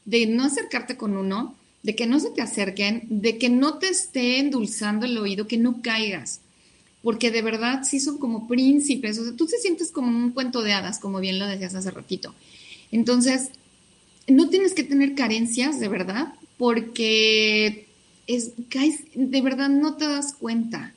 [0.05, 3.89] de no acercarte con uno, de que no se te acerquen, de que no te
[3.89, 6.41] esté endulzando el oído, que no caigas,
[7.01, 10.61] porque de verdad sí son como príncipes, o sea, tú te sientes como un cuento
[10.61, 12.35] de hadas, como bien lo decías hace ratito.
[12.91, 13.49] Entonces,
[14.27, 17.87] no tienes que tener carencias, de verdad, porque
[18.27, 18.51] es,
[19.15, 20.93] de verdad no te das cuenta,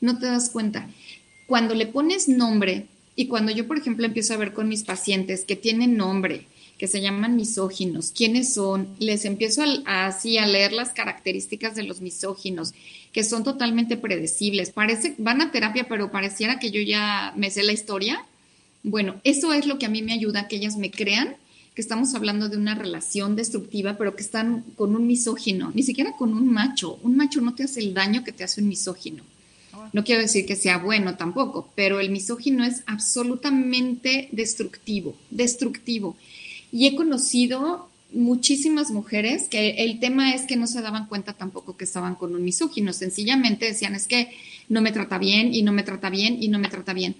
[0.00, 0.88] no te das cuenta.
[1.46, 5.44] Cuando le pones nombre y cuando yo, por ejemplo, empiezo a ver con mis pacientes
[5.44, 6.46] que tienen nombre,
[6.78, 12.00] que se llaman misóginos, quiénes son, les empiezo así a leer las características de los
[12.00, 12.72] misóginos,
[13.12, 14.70] que son totalmente predecibles.
[14.70, 18.24] Parece, van a terapia, pero pareciera que yo ya me sé la historia.
[18.84, 21.36] Bueno, eso es lo que a mí me ayuda que ellas me crean
[21.74, 26.16] que estamos hablando de una relación destructiva, pero que están con un misógino, ni siquiera
[26.16, 26.98] con un macho.
[27.02, 29.22] Un macho no te hace el daño que te hace un misógino.
[29.92, 36.16] No quiero decir que sea bueno tampoco, pero el misógino es absolutamente destructivo, destructivo.
[36.72, 41.76] Y he conocido muchísimas mujeres que el tema es que no se daban cuenta tampoco
[41.76, 44.30] que estaban con un misógino, sencillamente decían es que
[44.68, 47.16] no me trata bien y no me trata bien y no me trata bien.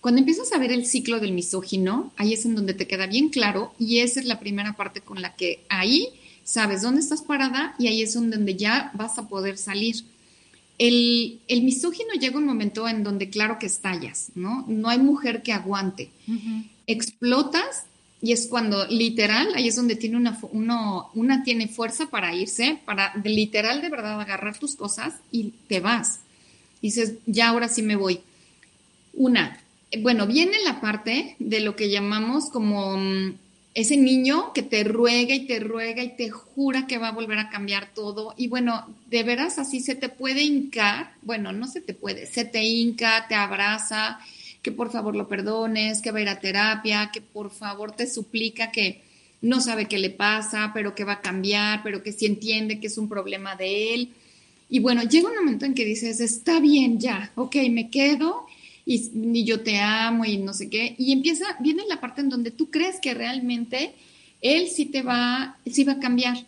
[0.00, 3.28] Cuando empiezas a ver el ciclo del misógino, ahí es en donde te queda bien
[3.28, 6.08] claro y esa es la primera parte con la que ahí
[6.44, 10.04] sabes dónde estás parada y ahí es donde ya vas a poder salir.
[10.78, 14.64] El, misógino llega un momento en donde claro que estallas, ¿no?
[14.68, 16.10] No hay mujer que aguante.
[16.86, 17.85] Explotas
[18.22, 20.38] y es cuando literal, ahí es donde tiene una,
[21.14, 26.20] una tiene fuerza para irse, para literal de verdad agarrar tus cosas y te vas.
[26.80, 28.20] Dices, ya ahora sí me voy.
[29.12, 29.60] Una,
[30.00, 33.34] bueno, viene la parte de lo que llamamos como mm,
[33.74, 37.38] ese niño que te ruega y te ruega y te jura que va a volver
[37.38, 38.34] a cambiar todo.
[38.36, 42.44] Y bueno, de veras así se te puede hincar, bueno, no se te puede, se
[42.46, 44.18] te hinca, te abraza,
[44.66, 48.04] que por favor lo perdones, que va a ir a terapia, que por favor te
[48.08, 49.00] suplica que
[49.40, 52.88] no sabe qué le pasa, pero que va a cambiar, pero que sí entiende que
[52.88, 54.08] es un problema de él.
[54.68, 58.44] Y bueno, llega un momento en que dices, está bien, ya, ok, me quedo
[58.84, 60.96] y, yo te amo y no sé qué.
[60.98, 63.92] Y empieza, viene la parte en donde tú crees que realmente
[64.40, 66.38] él sí te va, sí va a cambiar.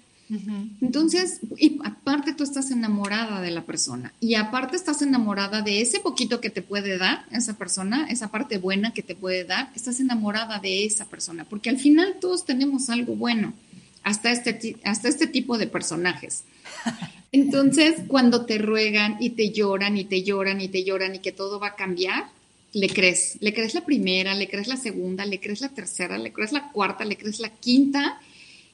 [0.83, 6.01] Entonces, y aparte tú estás enamorada de la persona y aparte estás enamorada de ese
[6.01, 10.01] poquito que te puede dar esa persona, esa parte buena que te puede dar, estás
[10.01, 13.55] enamorada de esa persona, porque al final todos tenemos algo bueno,
[14.03, 16.45] hasta este, hasta este tipo de personajes.
[17.33, 21.33] Entonces, cuando te ruegan y te lloran y te lloran y te lloran y que
[21.33, 22.27] todo va a cambiar,
[22.73, 26.33] le crees, le crees la primera, le crees la segunda, le crees la tercera, le
[26.33, 28.21] crees la cuarta, le crees la quinta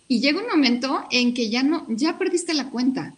[0.09, 3.14] y llega un momento en que ya no, ya perdiste la cuenta.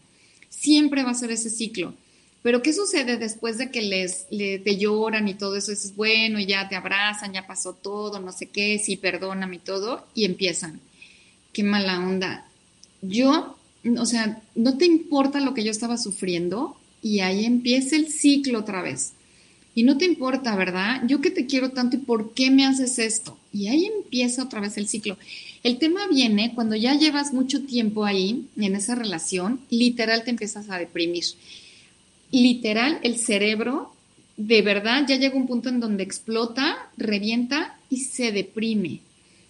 [0.48, 1.94] Siempre va a ser ese ciclo.
[2.42, 5.72] Pero ¿qué sucede después de que les, te lloran y todo eso?
[5.72, 10.06] Es bueno, ya te abrazan, ya pasó todo, no sé qué, sí, perdóname y todo,
[10.14, 10.80] y empiezan.
[11.52, 12.46] Qué mala onda.
[13.02, 13.56] Yo,
[13.98, 18.60] o sea, no te importa lo que yo estaba sufriendo y ahí empieza el ciclo
[18.60, 19.14] otra vez.
[19.74, 21.02] Y no te importa, ¿verdad?
[21.08, 23.36] Yo que te quiero tanto y por qué me haces esto.
[23.52, 25.18] Y ahí empieza otra vez el ciclo.
[25.66, 30.70] El tema viene cuando ya llevas mucho tiempo ahí, en esa relación, literal te empiezas
[30.70, 31.24] a deprimir.
[32.30, 33.92] Literal, el cerebro,
[34.36, 39.00] de verdad, ya llega un punto en donde explota, revienta y se deprime.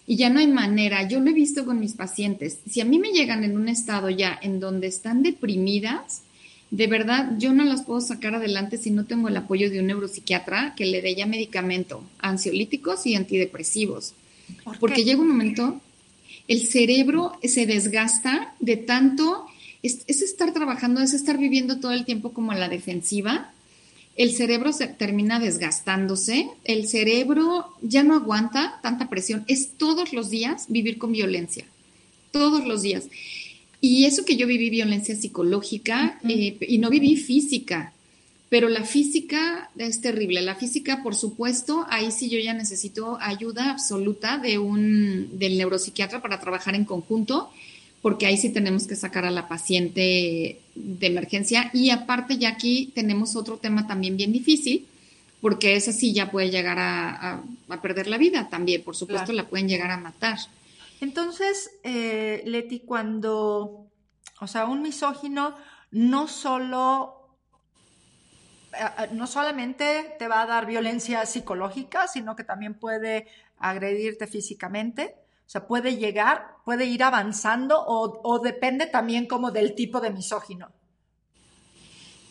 [0.07, 1.07] Y ya no hay manera.
[1.07, 2.61] Yo lo he visto con mis pacientes.
[2.67, 6.23] Si a mí me llegan en un estado ya en donde están deprimidas,
[6.71, 9.85] de verdad, yo no las puedo sacar adelante si no tengo el apoyo de un
[9.85, 14.15] neuropsiquiatra que le dé ya medicamento, ansiolíticos y antidepresivos.
[14.79, 15.79] Porque llega un momento
[16.47, 19.45] el cerebro se desgasta de tanto,
[19.83, 23.51] es, estar trabajando, es estar viviendo todo el tiempo como a la defensiva.
[24.15, 29.43] El cerebro se termina desgastándose, el cerebro ya no aguanta tanta presión.
[29.47, 31.65] Es todos los días vivir con violencia,
[32.31, 33.09] todos los días.
[33.79, 37.93] Y eso que yo viví violencia psicológica eh, y no viví física,
[38.49, 40.41] pero la física es terrible.
[40.41, 46.21] La física, por supuesto, ahí sí yo ya necesito ayuda absoluta de un, del neuropsiquiatra
[46.21, 47.51] para trabajar en conjunto,
[48.01, 51.69] porque ahí sí tenemos que sacar a la paciente de emergencia.
[51.73, 54.85] Y aparte ya aquí tenemos otro tema también bien difícil,
[55.41, 57.43] porque esa sí ya puede llegar a,
[57.81, 60.37] perder la vida también, por supuesto la pueden llegar a matar.
[61.01, 63.85] Entonces, eh, Leti, cuando,
[64.39, 65.53] o sea, un misógino
[65.91, 67.16] no solo
[69.11, 75.15] no solamente te va a dar violencia psicológica, sino que también puede agredirte físicamente.
[75.45, 80.71] O sea, puede llegar, puede ir avanzando o, depende también como del tipo de misógino.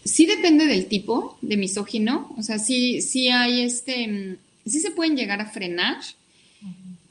[0.04, 2.34] Sí depende del tipo de misógino.
[2.36, 5.96] O sea, sí, sí hay este, sí se pueden llegar a frenar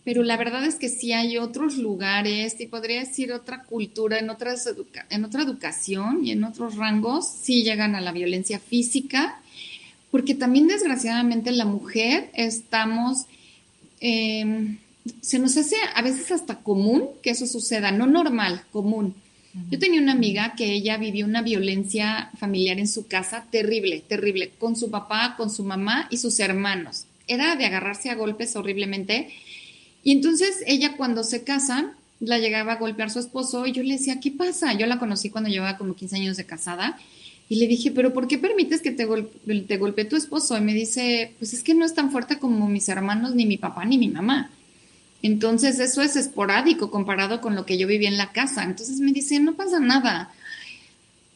[0.06, 4.30] pero la verdad es que sí hay otros lugares, y podría decir otra cultura, en,
[4.30, 4.70] otras
[5.10, 9.42] en otra educación y en otros rangos, sí llegan a la violencia física,
[10.12, 13.26] porque también desgraciadamente la mujer estamos,
[14.00, 14.78] em,
[15.22, 19.16] se nos hace a veces hasta común que eso suceda, no normal, común.
[19.72, 24.52] Yo tenía una amiga que ella vivió una violencia familiar en su casa terrible, terrible,
[24.60, 27.06] con su papá, con su mamá y sus hermanos.
[27.26, 29.30] Era de agarrarse a golpes horriblemente
[30.06, 33.96] y entonces ella cuando se casa, la llegaba a golpear su esposo y yo le
[33.96, 34.72] decía, ¿qué pasa?
[34.74, 36.96] Yo la conocí cuando llevaba como 15 años de casada
[37.50, 40.56] y le dije, pero ¿por qué permites que te, te golpee tu esposo?
[40.56, 43.58] Y me dice, pues es que no es tan fuerte como mis hermanos, ni mi
[43.58, 44.52] papá, ni mi mamá.
[45.24, 48.64] Entonces eso es esporádico comparado con lo que yo vivía en la casa.
[48.64, 50.32] Entonces me dice, no pasa nada.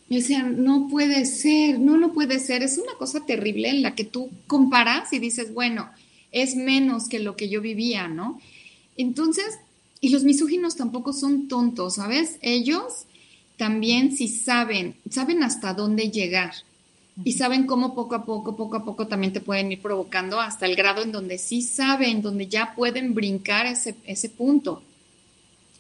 [0.10, 2.62] Yo decía, no puede ser, no, no puede ser.
[2.62, 5.90] Es una cosa terrible en la que tú comparas y dices, bueno,
[6.32, 8.40] es menos que lo que yo vivía, ¿no?
[9.00, 9.46] Entonces,
[10.02, 12.38] y los misóginos tampoco son tontos, ¿sabes?
[12.42, 13.06] Ellos
[13.56, 16.52] también sí saben, saben hasta dónde llegar
[17.24, 20.66] y saben cómo poco a poco, poco a poco también te pueden ir provocando hasta
[20.66, 24.84] el grado en donde sí saben, donde ya pueden brincar ese, ese punto.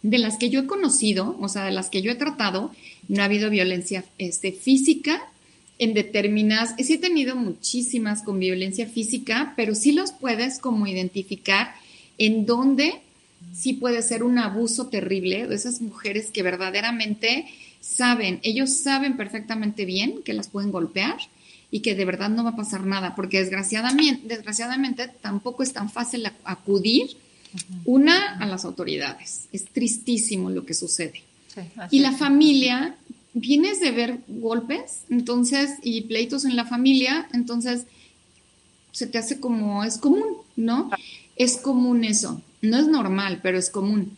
[0.01, 2.71] De las que yo he conocido, o sea, de las que yo he tratado,
[3.09, 5.21] no ha habido violencia este, física
[5.77, 11.73] en determinadas, sí he tenido muchísimas con violencia física, pero sí los puedes como identificar
[12.17, 13.01] en dónde
[13.53, 17.45] sí puede ser un abuso terrible de esas mujeres que verdaderamente
[17.81, 21.17] saben, ellos saben perfectamente bien que las pueden golpear
[21.71, 25.89] y que de verdad no va a pasar nada, porque desgraciadamente, desgraciadamente tampoco es tan
[25.89, 27.17] fácil acudir
[27.85, 29.47] una a las autoridades.
[29.51, 31.23] Es tristísimo lo que sucede.
[31.91, 32.95] y la familia,
[33.33, 37.85] vienes de ver golpes, entonces, y pleitos en la familia, entonces
[38.91, 40.89] se te hace como, es común, ¿no?
[41.35, 44.17] Es común eso no es normal, pero es común.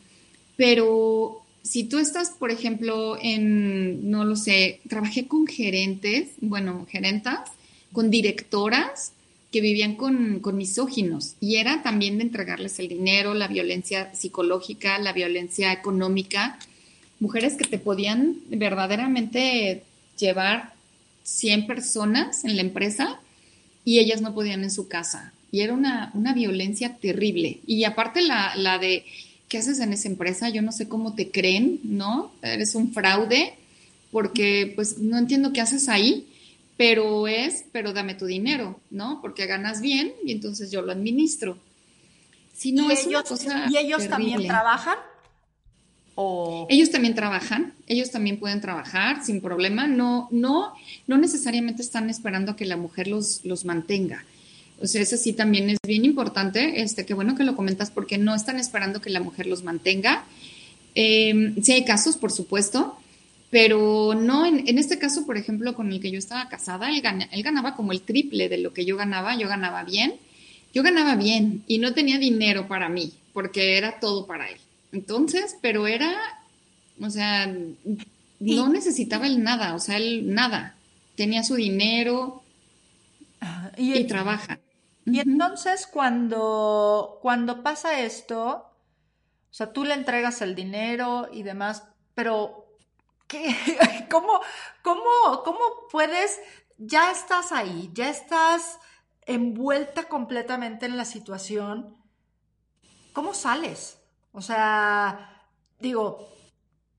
[0.57, 7.51] Pero si tú estás, por ejemplo, en, no lo sé, trabajé con gerentes, bueno, gerentas,
[7.91, 9.13] con directoras
[9.51, 15.11] que vivían con, misóginos y era también de entregarles el dinero, la violencia psicológica, la
[15.11, 16.57] violencia económica,
[17.19, 19.83] mujeres que te podían verdaderamente
[20.17, 20.73] llevar
[21.23, 23.19] 100 personas en la empresa
[23.83, 25.33] y ellas no podían en su casa.
[25.51, 27.59] Y era una, violencia terrible.
[27.65, 29.05] Y aparte la, la, de,
[29.49, 30.49] ¿qué haces en esa empresa?
[30.49, 32.31] Yo no sé cómo te creen, ¿no?
[32.41, 33.53] Eres un fraude
[34.11, 36.27] porque pues no entiendo qué haces ahí,
[36.77, 39.19] pero es, pero dame tu dinero, ¿no?
[39.21, 41.57] Porque ganas bien y entonces yo lo administro.
[42.53, 44.95] Si no, es una cosa ¿Y ellos también trabajan?
[46.69, 50.73] Ellos también trabajan, ellos también pueden trabajar sin problema, no, no,
[51.07, 54.23] no necesariamente están esperando a que la mujer los, los mantenga.
[54.81, 58.17] O sea, eso sí también es bien importante, este, qué bueno que lo comentas porque
[58.17, 60.25] no están esperando que la mujer los mantenga.
[60.95, 62.97] Eh, sí hay casos, por supuesto,
[63.49, 67.03] pero no, en, en, este caso, por ejemplo, con el que yo estaba casada, él,
[67.31, 70.15] él ganaba como el triple de lo que yo ganaba, yo ganaba bien,
[70.73, 74.57] yo ganaba bien y no tenía dinero para mí, porque era todo para él.
[74.91, 76.13] Entonces, pero era,
[76.99, 77.53] o sea,
[78.39, 80.75] no necesitaba él nada, o sea, él nada.
[81.15, 82.41] Tenía su dinero
[83.77, 84.59] y, trabaja.
[85.05, 88.71] Y entonces cuando, cuando pasa esto,
[89.51, 91.83] o sea, tú le entregas el dinero y demás,
[92.13, 92.67] pero
[93.27, 93.55] ¿qué?
[94.11, 94.39] ¿Cómo,
[94.83, 95.59] cómo, cómo
[95.91, 96.39] puedes?
[96.77, 98.79] Ya estás ahí, ya estás
[99.25, 101.97] envuelta completamente en la situación.
[103.13, 103.99] ¿Cómo sales?
[104.31, 105.47] O sea,
[105.79, 106.29] digo,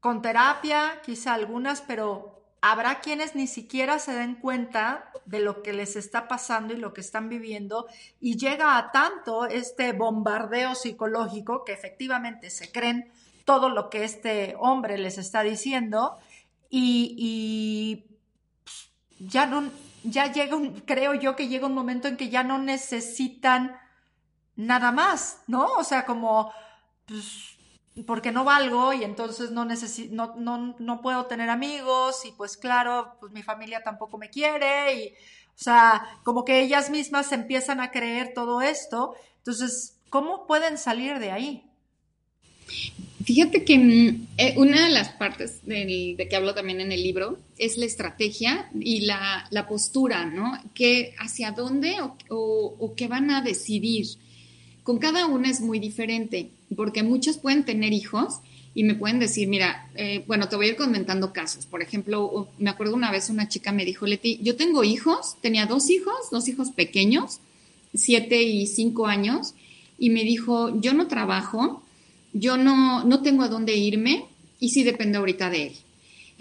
[0.00, 2.31] con terapia, quizá algunas, pero
[2.62, 6.94] habrá quienes ni siquiera se den cuenta de lo que les está pasando y lo
[6.94, 7.88] que están viviendo
[8.20, 13.10] y llega a tanto este bombardeo psicológico que efectivamente se creen
[13.44, 16.18] todo lo que este hombre les está diciendo
[16.70, 18.04] y,
[18.64, 19.68] pues, ya no,
[20.04, 23.76] ya llega un, creo yo que llega un momento en que ya no necesitan
[24.54, 25.66] nada más, ¿no?
[25.74, 26.52] O sea, como
[27.06, 27.56] pues,
[28.06, 33.16] porque no valgo y entonces no, no, no, no, puedo tener amigos y pues claro,
[33.20, 37.90] pues mi familia tampoco me quiere y, o sea, como que ellas mismas empiezan a
[37.90, 39.14] creer todo esto.
[39.38, 41.64] Entonces, ¿cómo pueden salir de ahí?
[43.24, 47.38] Fíjate que mm, eh, una de las partes de que hablo también en el libro
[47.58, 50.58] es la estrategia y la, la postura, ¿no?
[50.74, 54.06] Que hacia dónde o, o qué van a decidir.
[54.82, 58.40] Con cada una es muy diferente porque muchos pueden tener hijos
[58.74, 61.66] y me pueden decir, mira, eh, bueno, te voy a ir comentando casos.
[61.66, 65.66] Por ejemplo, me acuerdo una vez una chica me dijo, Leti, yo tengo hijos, tenía
[65.66, 67.40] dos hijos, dos hijos pequeños,
[67.94, 69.54] siete y cinco años,
[69.98, 71.82] y me dijo, yo no trabajo,
[72.32, 74.24] yo no, no tengo a dónde irme
[74.58, 75.72] y sí depende ahorita de él.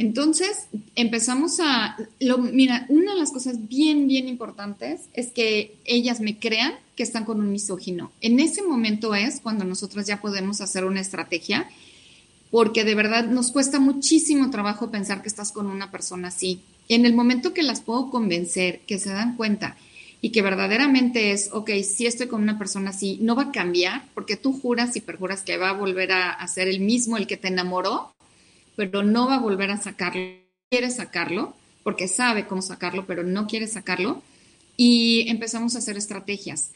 [0.02, 6.22] Entonces empezamos a, lo, mira, una de las cosas bien, bien importantes es que ellas
[6.22, 8.12] me crean que están con un misógino.
[8.20, 11.70] En ese momento es cuando nosotros ya podemos hacer una estrategia,
[12.50, 16.62] porque de verdad nos cuesta muchísimo trabajo pensar que estás con una persona así.
[16.90, 19.78] En el momento que las puedo convencer, que se dan cuenta
[20.20, 24.06] y que verdaderamente es, ok, si estoy con una persona así, no va a cambiar,
[24.16, 27.28] porque tú juras y perjuras que va a volver a, a ser el mismo el
[27.28, 28.12] que te enamoró,
[28.76, 30.22] pero no va a volver a sacarlo,
[30.70, 31.54] quiere sacarlo,
[31.84, 34.22] porque sabe cómo sacarlo, pero no quiere sacarlo,
[34.78, 36.72] y empezamos a hacer estrategias.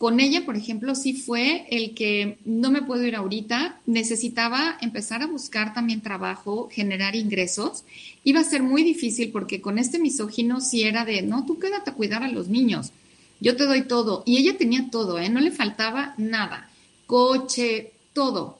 [0.00, 5.20] Con ella, por ejemplo, sí fue el que no me puedo ir ahorita, necesitaba empezar
[5.20, 7.84] a buscar también trabajo, generar ingresos.
[8.24, 11.90] Iba a ser muy difícil porque con este misógino sí era de, no, tú quédate
[11.90, 12.92] a cuidar a los niños,
[13.40, 14.22] yo te doy todo.
[14.24, 15.28] Y ella tenía todo, ¿eh?
[15.28, 16.70] no le faltaba nada,
[17.06, 18.58] coche, todo,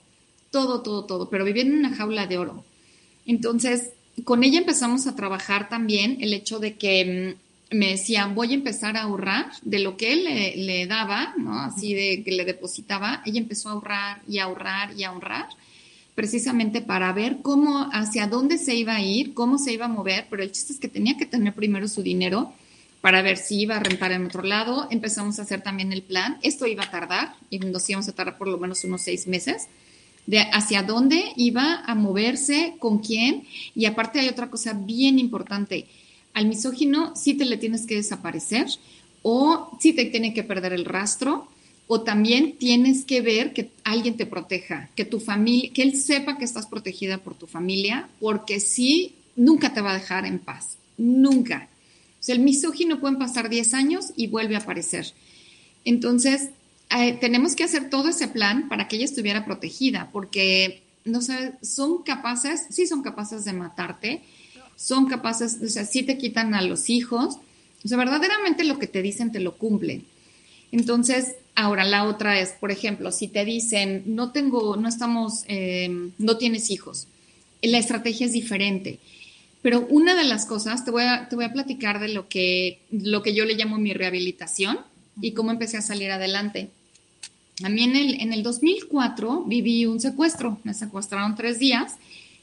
[0.51, 2.65] todo, todo, todo, pero vivía en una jaula de oro.
[3.31, 3.91] Entonces,
[4.25, 7.37] con ella empezamos a trabajar también el hecho de que
[7.71, 10.25] mm, me decía, voy a empezar a ahorrar de lo que él
[10.67, 11.61] le, daba, ¿no?
[11.61, 15.47] Así de que le depositaba, ella empezó a ahorrar y ahorrar y ahorrar,
[16.17, 20.27] precisamente para ver cómo, hacia dónde se iba a ir, cómo se iba a mover,
[20.29, 22.53] pero el chiste es que tenía que tener primero su dinero
[23.01, 24.89] para ver si iba a rentar en otro lado.
[24.91, 26.39] Empezamos a hacer también el plan.
[26.43, 29.69] Esto iba a tardar, y nos íbamos a tardar por lo menos unos seis meses,
[30.27, 33.45] de hacia dónde iba a moverse, con quién.
[33.75, 35.87] Y aparte hay otra cosa bien importante
[36.35, 38.67] al misógino sí te le tienes que desaparecer
[39.23, 41.49] o sí te tiene que perder el rastro
[41.87, 46.39] o también tienes que ver que alguien te proteja, que tu familia, que él sepa
[46.39, 50.77] que estás protegida por tu familia, porque sí, nunca te va a dejar en paz,
[50.97, 51.69] nunca.
[52.21, 55.13] O sea, el misógino pueden pasar 10 años y vuelve a aparecer.
[55.85, 56.51] Entonces,
[56.97, 61.53] eh, tenemos que hacer todo ese plan para que ella estuviera protegida, porque no sé,
[61.63, 64.23] son capaces, sí son capaces de matarte,
[64.77, 67.39] son capaces, o sea, sí te quitan a los hijos,
[67.85, 70.05] o sea, verdaderamente lo que te dicen te lo cumplen.
[70.73, 76.13] Entonces, ahora la otra es, por ejemplo, si te dicen, no tengo, no estamos, em,
[76.19, 77.07] no tienes hijos,
[77.63, 78.99] la estrategia es diferente.
[79.63, 82.79] Pero una de las cosas, te voy a, te voy a platicar de lo que,
[82.91, 84.79] lo que yo le llamo mi rehabilitación
[85.21, 86.71] y cómo empecé a salir adelante.
[87.63, 91.97] A mí en el, en el 2004 viví un secuestro, me secuestraron tres días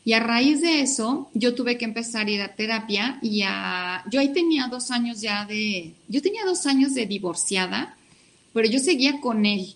[0.05, 4.03] y a raíz de eso yo tuve que empezar a ir a terapia y a,
[4.09, 7.97] yo ahí tenía dos años ya de, yo tenía dos años de divorciada,
[8.53, 9.75] pero yo seguía con él.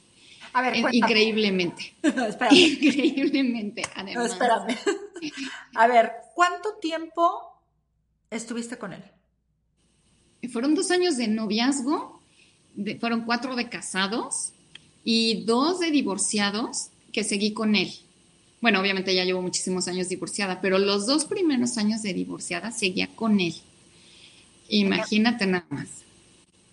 [0.53, 1.93] A ver, increíblemente.
[2.51, 4.31] increíblemente, además.
[4.31, 4.77] espérame.
[5.75, 7.41] A ver, ¿cuánto tiempo
[8.29, 9.03] estuviste con él?
[10.51, 12.21] Fueron dos años de noviazgo,
[12.99, 14.53] fueron cuatro de casados
[15.03, 17.91] y dos de divorciados que seguí con él.
[18.61, 23.07] Bueno, obviamente ya llevo muchísimos años divorciada, pero los dos primeros años de divorciada seguía
[23.07, 23.55] con él.
[24.69, 25.89] Imagínate nada más.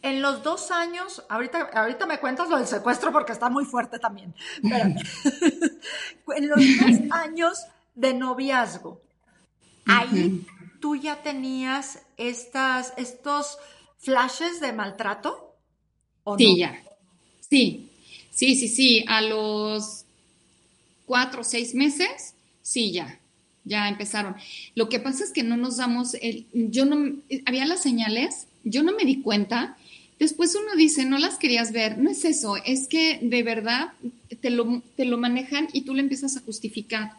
[0.02, 3.98] En los dos años, ahorita, ahorita me cuentas lo del secuestro porque está muy fuerte
[3.98, 4.34] también.
[4.62, 7.58] en los dos años
[7.94, 9.00] de noviazgo,
[9.86, 10.46] ahí
[10.80, 13.58] tú ya tenías estas, estos
[13.96, 15.56] flashes de maltrato.
[16.22, 16.80] ¿o sí, ya.
[17.40, 17.87] Sí,
[18.38, 20.04] Sí, sí, sí, a los
[21.06, 23.18] cuatro o seis meses, sí, ya,
[23.64, 24.36] ya empezaron.
[24.76, 27.16] Lo que pasa es que no nos damos, el, yo no,
[27.46, 29.76] había las señales, yo no me di cuenta.
[30.20, 31.98] Después uno dice, no las querías ver.
[31.98, 33.88] No es eso, es que de verdad
[34.40, 37.14] te lo, te lo manejan y tú le empiezas a justificar.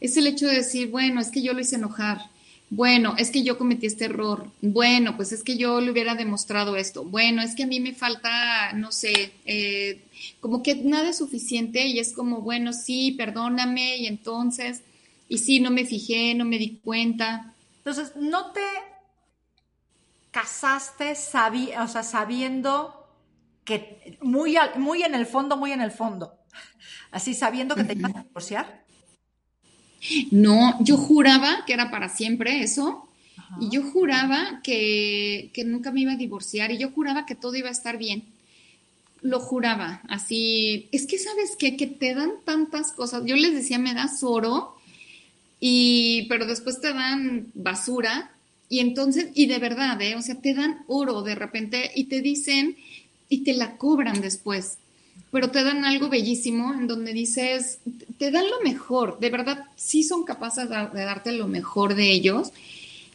[0.00, 2.30] Es el hecho de decir, bueno, es que yo lo hice enojar
[2.74, 6.74] bueno, es que yo cometí este error, bueno, pues es que yo le hubiera demostrado
[6.76, 10.00] esto, bueno, es que a mí me falta, no sé, eh,
[10.40, 14.82] como que nada es suficiente y es como, bueno, sí, perdóname y entonces,
[15.28, 17.54] y sí, no me fijé, no me di cuenta.
[17.78, 18.60] Entonces, ¿no te
[20.30, 23.06] casaste o sea, sabiendo
[23.64, 26.34] que muy, muy en el fondo, muy en el fondo,
[27.10, 28.82] así sabiendo que te ibas a divorciar?
[30.30, 33.08] No, yo juraba que era para siempre eso.
[33.60, 37.54] Y yo juraba que, que, nunca me iba a divorciar y yo juraba que todo
[37.54, 38.24] iba a estar bien.
[39.22, 40.88] Lo juraba, así.
[40.92, 41.56] Es que, ¿sabes?
[41.56, 43.22] Que te dan tantas cosas.
[43.24, 44.76] Yo les decía, me das oro,
[45.60, 48.32] y, pero después te dan basura.
[48.68, 50.16] Y entonces, y de verdad, ¿eh?
[50.16, 52.76] O sea, te dan oro de repente y te dicen,
[53.28, 54.78] y te la cobran después
[55.32, 57.78] pero te dan algo bellísimo en donde dices,
[58.18, 62.52] te dan lo mejor, de verdad, sí son capaces de, darte lo mejor de ellos.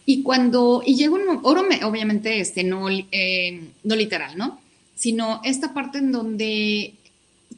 [0.03, 4.59] Y cuando, y llega un, oro, obviamente, este, no, eh, no literal, ¿no?
[4.97, 6.95] Sino esta parte en donde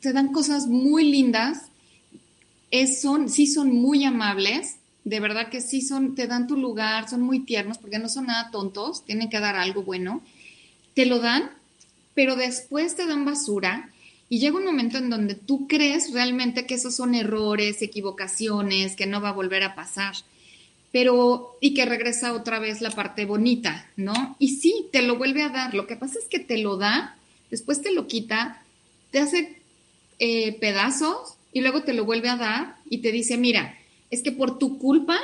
[0.01, 1.63] te dan cosas muy lindas,
[2.69, 7.09] es, son, sí son muy amables, de verdad que sí son, te dan tu lugar,
[7.09, 10.21] son muy tiernos, porque no son nada tontos, tienen que dar algo bueno,
[10.93, 11.49] te lo dan,
[12.13, 13.89] pero después te dan basura
[14.29, 19.07] y llega un momento en donde tú crees realmente que esos son errores, equivocaciones, que
[19.07, 20.13] no va a volver a pasar.
[20.91, 24.35] Pero, y que regresa otra vez la parte bonita, ¿no?
[24.37, 25.73] Y sí, te lo vuelve a dar.
[25.73, 27.15] Lo que pasa es que te lo da,
[27.49, 28.63] después te lo quita,
[29.11, 29.57] te hace
[30.19, 33.77] eh, pedazos y luego te lo vuelve a dar y te dice, mira,
[34.11, 35.17] es que por tu culpa,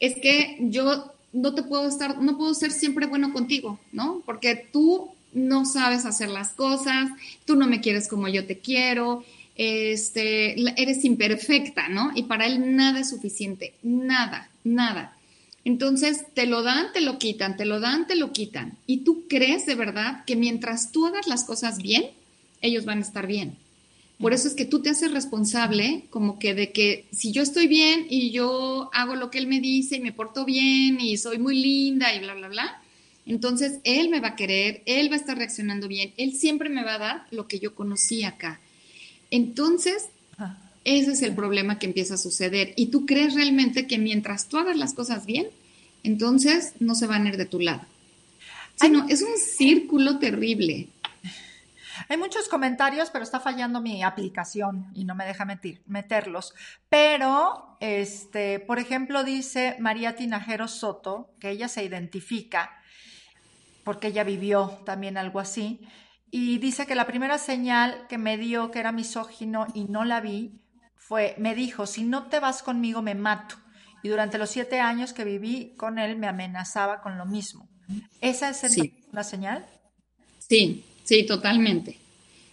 [0.00, 4.22] es que yo no te puedo estar, no puedo ser siempre bueno contigo, ¿no?
[4.24, 7.10] Porque tú no sabes hacer las cosas,
[7.44, 9.24] tú no me quieres como yo te quiero,
[9.56, 12.12] este, eres imperfecta, ¿no?
[12.14, 15.17] Y para él nada es suficiente, nada, nada.
[15.68, 18.78] Entonces te lo dan, te lo quitan, te lo dan, te lo quitan.
[18.86, 22.06] Y tú crees de verdad que mientras tú hagas las cosas bien,
[22.62, 23.54] ellos van a estar bien.
[24.18, 27.66] Por eso es que tú te haces responsable como que de que si yo estoy
[27.66, 31.38] bien y yo hago lo que él me dice y me porto bien y soy
[31.38, 32.82] muy linda y bla, bla, bla,
[33.26, 36.82] entonces, él me va a querer, él va a estar reaccionando bien, él siempre me
[36.82, 38.58] va a dar lo que yo conocí acá.
[39.30, 40.06] Entonces,
[40.84, 42.72] ese es el problema que empieza a suceder.
[42.76, 45.48] Y tú crees realmente que mientras tú hagas las cosas bien,
[46.02, 47.82] entonces no se van a ir de tu lado.
[48.76, 50.88] Sino, es un círculo terrible.
[52.08, 55.46] Hay muchos comentarios, pero está fallando mi aplicación y no me deja
[55.86, 56.54] meterlos.
[56.88, 62.78] Pero, este, por ejemplo, dice María Tinajero Soto, que ella se identifica
[63.88, 65.80] porque ella vivió también algo así.
[66.30, 70.20] Y dice que la primera señal que me dio que era misógino y no la
[70.20, 70.60] vi
[70.94, 73.56] fue, me dijo, si no te vas conmigo me mato.
[74.02, 77.68] Y durante los siete años que viví con él me amenazaba con lo mismo.
[78.20, 78.62] ¿Esa es
[79.12, 79.66] una señal?
[80.48, 81.98] Sí, sí, totalmente.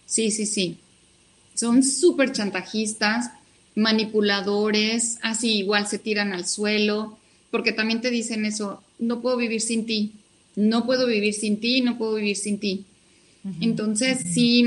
[0.05, 0.77] Sí, sí, sí.
[1.53, 3.31] Son súper chantajistas.
[3.75, 7.17] manipuladores, así igual se tiran al suelo,
[7.51, 10.13] porque también te dicen eso, no puedo vivir sin ti,
[10.55, 12.85] no puedo vivir sin ti, no puedo vivir sin ti.
[13.61, 14.65] Entonces, sí,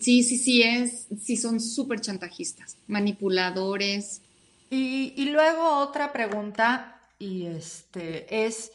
[0.00, 4.22] sí, sí, sí, es, sí son súper chantajistas, manipuladores.
[4.70, 8.72] Y, luego otra pregunta, y este, es,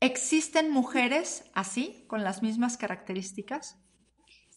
[0.00, 3.76] ¿existen mujeres así, con las mismas características?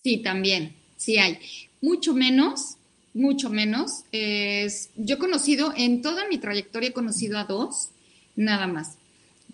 [0.04, 1.40] Sí, también, sí hay.
[1.82, 2.78] Mucho menos,
[3.14, 4.04] mucho menos.
[4.12, 7.90] Es, yo he conocido, en toda mi trayectoria he conocido a dos,
[8.36, 8.98] nada más.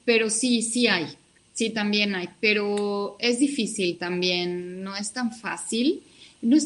[0.06, 1.18] Pero sí, sí hay,
[1.54, 6.02] sí también hay, pero es difícil también, no es tan fácil.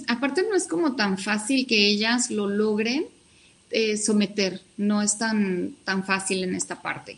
[0.07, 3.16] Aparte no es como tan fácil que ellas lo logren
[3.71, 7.17] eh, someter, no es tan, tan fácil en esta parte.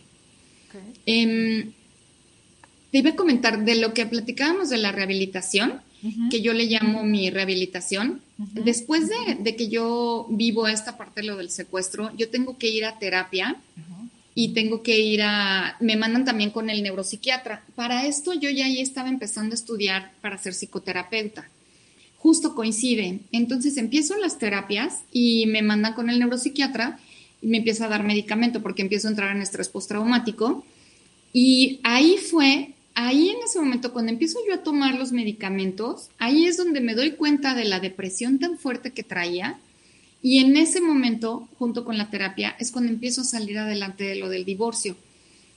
[1.06, 1.72] Em,
[2.90, 5.80] te iba a comentar de lo que platicábamos de la rehabilitación
[6.30, 8.22] que yo le llamo mi rehabilitación.
[8.38, 12.84] Después de, que yo vivo esta parte de lo del secuestro, yo tengo que ir
[12.84, 13.56] a terapia
[14.34, 17.62] y tengo que ir a, me mandan también con el neuropsiquiatra.
[17.74, 21.48] Para esto yo ya ahí estaba empezando a estudiar para ser psicoterapeuta.
[22.22, 23.20] Justo coincide.
[23.32, 26.98] Entonces empiezo las terapias y me mandan con el neuropsiquiatra
[27.42, 30.64] y me empieza a dar medicamento porque empiezo a entrar en estrés postraumático.
[31.32, 36.44] Y ahí fue ahí en ese momento, cuando empiezo yo a tomar los medicamentos, ahí
[36.44, 39.58] es donde me doy cuenta de la depresión tan fuerte que traía.
[40.22, 44.16] Y en ese momento, junto con la terapia, es cuando empiezo a salir adelante de
[44.16, 44.96] lo del divorcio.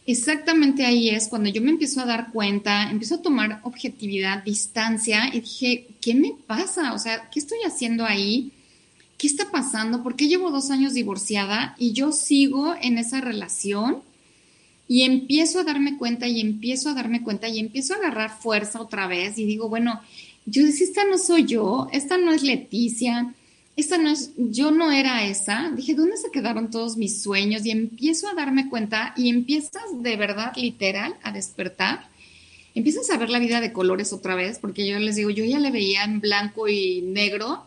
[0.06, 5.30] Exactamente ahí es cuando yo me empiezo a dar cuenta, empiezo a tomar objetividad, distancia
[5.34, 6.94] y dije, ¿qué me pasa?
[6.94, 8.52] O sea, ¿qué estoy haciendo ahí?
[9.18, 10.04] ¿Qué está pasando?
[10.04, 14.02] ¿Por qué llevo dos años divorciada y yo sigo en esa relación?
[14.90, 18.82] Y empiezo a darme cuenta y empiezo a darme cuenta y empiezo a agarrar fuerza
[18.82, 20.02] otra vez y digo, bueno,
[20.46, 23.34] yo decía, esta no soy yo, esta no es Leticia,
[23.76, 25.72] esta no es, yo no era esa.
[25.76, 27.66] Dije, ¿dónde se quedaron todos mis sueños?
[27.66, 32.08] Y empiezo a darme cuenta y empiezas de verdad, literal, a despertar.
[32.76, 35.60] Empiezas a ver la vida de colores otra vez, porque yo les digo, yo ya
[35.60, 37.64] le veía en blanco y negro,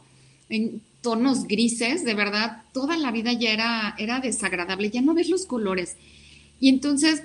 [0.49, 5.29] en tonos grises, de verdad, toda la vida ya era, era desagradable, ya no ves
[5.29, 5.97] los colores.
[6.61, 7.23] Y entonces,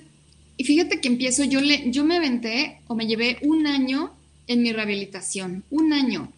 [0.57, 4.11] y fíjate que empiezo, yo, le, yo me aventé o me llevé un año
[4.47, 6.31] en mi rehabilitación, un año,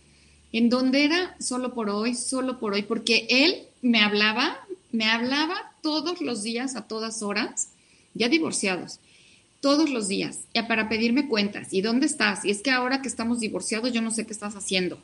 [0.54, 4.58] en donde era solo por hoy, solo por hoy, porque él me hablaba,
[4.94, 7.70] me hablaba todos los días, a todas horas,
[8.14, 9.00] ya divorciados,
[9.60, 12.46] todos los días, ya para pedirme cuentas, ¿y dónde estás?
[12.46, 14.98] Y es que ahora que estamos divorciados, yo no sé qué estás haciendo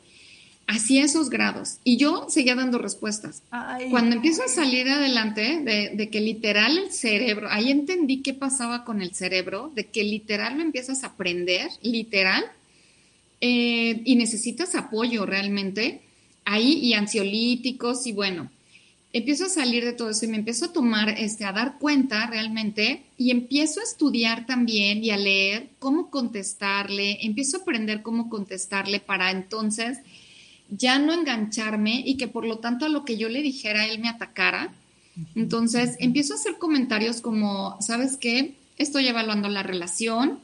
[0.70, 1.78] así esos grados.
[1.82, 3.42] Y yo seguía dando respuestas.
[3.90, 9.02] Cuando empiezo a salir adelante de, que literal el cerebro, ahí entendí qué pasaba con
[9.02, 12.44] el cerebro, de que literal lo empiezas a aprender, literal,
[13.40, 16.02] eh, y necesitas apoyo realmente,
[16.44, 18.50] ahí y ansiolíticos y bueno.
[19.12, 22.28] Empiezo a salir de todo eso y me empiezo a tomar, este, a dar cuenta
[22.28, 28.28] realmente y empiezo a estudiar también y a leer cómo contestarle, empiezo a aprender cómo
[28.28, 29.98] contestarle para entonces
[30.70, 33.98] ya no engancharme y que por lo tanto a lo que yo le dijera él
[33.98, 34.72] me atacara.
[35.34, 38.54] Entonces empiezo a hacer comentarios como, ¿sabes qué?
[38.78, 40.38] Estoy evaluando la relación,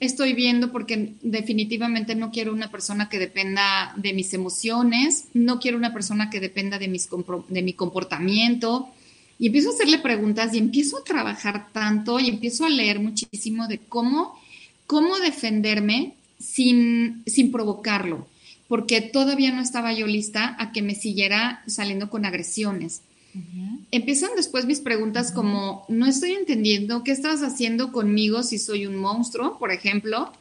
[0.00, 5.76] estoy viendo porque definitivamente no quiero una persona que dependa de mis emociones, no quiero
[5.76, 7.08] una persona que dependa de, mis
[7.48, 8.88] de mi comportamiento.
[9.38, 13.68] Y empiezo a hacerle preguntas y empiezo a trabajar tanto y empiezo a leer muchísimo
[13.68, 14.38] de cómo,
[14.86, 18.26] cómo defenderme sin, sin provocarlo
[18.70, 23.02] porque todavía no estaba yo lista a que me siguiera saliendo con agresiones.
[23.90, 28.96] Empiezan después mis preguntas como, no estoy entendiendo qué estás haciendo conmigo si soy un
[28.96, 30.32] monstruo, por ejemplo.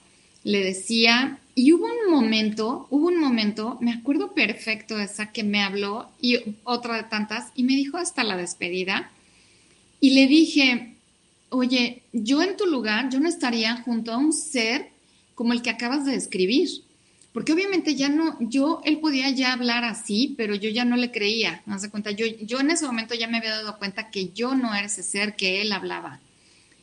[0.44, 5.44] Le decía, y hubo un momento, hubo un momento, me acuerdo perfecto de esa que
[5.44, 9.12] me habló y otra de tantas, y me dijo hasta la despedida,
[10.00, 10.96] y le dije,
[11.50, 14.90] oye, yo en tu lugar, yo no estaría junto a un ser
[15.36, 16.70] como el que acabas de describir
[17.40, 21.10] porque obviamente ya no, yo, él podía ya hablar así, pero yo ya no le
[21.10, 22.12] creía, ¿no se cuenta?
[22.12, 25.04] Yo, yo en ese momento ya me había dado cuenta que yo no era ese
[25.04, 26.20] ser que él hablaba.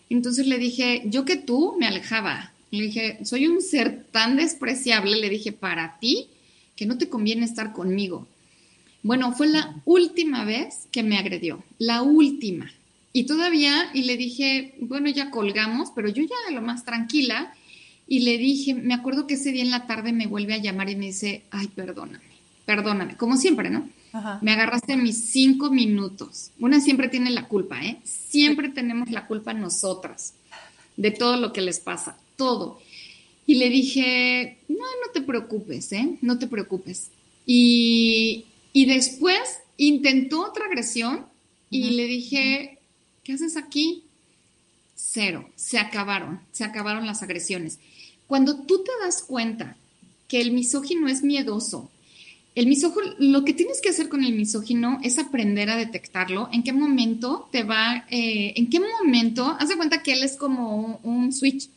[0.09, 2.55] Entonces le dije, yo que tú me alejaba.
[2.71, 6.29] Le dije, soy un ser tan despreciable, le dije, para ti,
[6.75, 8.27] que no te conviene estar conmigo.
[9.03, 12.73] Bueno, fue la última vez que me agredió, la última.
[13.13, 17.53] Y todavía, y le dije, bueno, ya colgamos, pero yo ya de lo más tranquila,
[18.07, 20.89] y le dije, me acuerdo que ese día en la tarde me vuelve a llamar
[20.89, 22.25] y me dice, ay, perdóname,
[22.65, 23.89] perdóname, como siempre, ¿no?
[24.41, 26.51] Me agarraste mis cinco minutos.
[26.59, 27.99] Una siempre tiene la culpa, ¿eh?
[28.05, 30.33] Siempre tenemos la culpa nosotras
[30.97, 32.81] de todo lo que les pasa, todo.
[33.47, 36.17] Y le dije, no, no te preocupes, ¿eh?
[36.23, 37.11] No te preocupes.
[37.45, 39.39] Y, y después
[39.77, 41.27] intentó otra agresión
[41.71, 42.79] y le dije,
[43.23, 44.05] ¿qué haces aquí?
[44.95, 47.79] Cero, se acabaron, se acabaron las agresiones.
[48.27, 49.77] Cuando tú te das cuenta
[50.29, 51.91] que el misógino es miedoso,
[52.57, 56.63] el misógino, lo que tienes que hacer con el misógino es aprender a detectarlo, en
[56.63, 60.99] qué momento te va, eh, en qué momento, haz de cuenta que él es como
[61.03, 61.69] un, switch,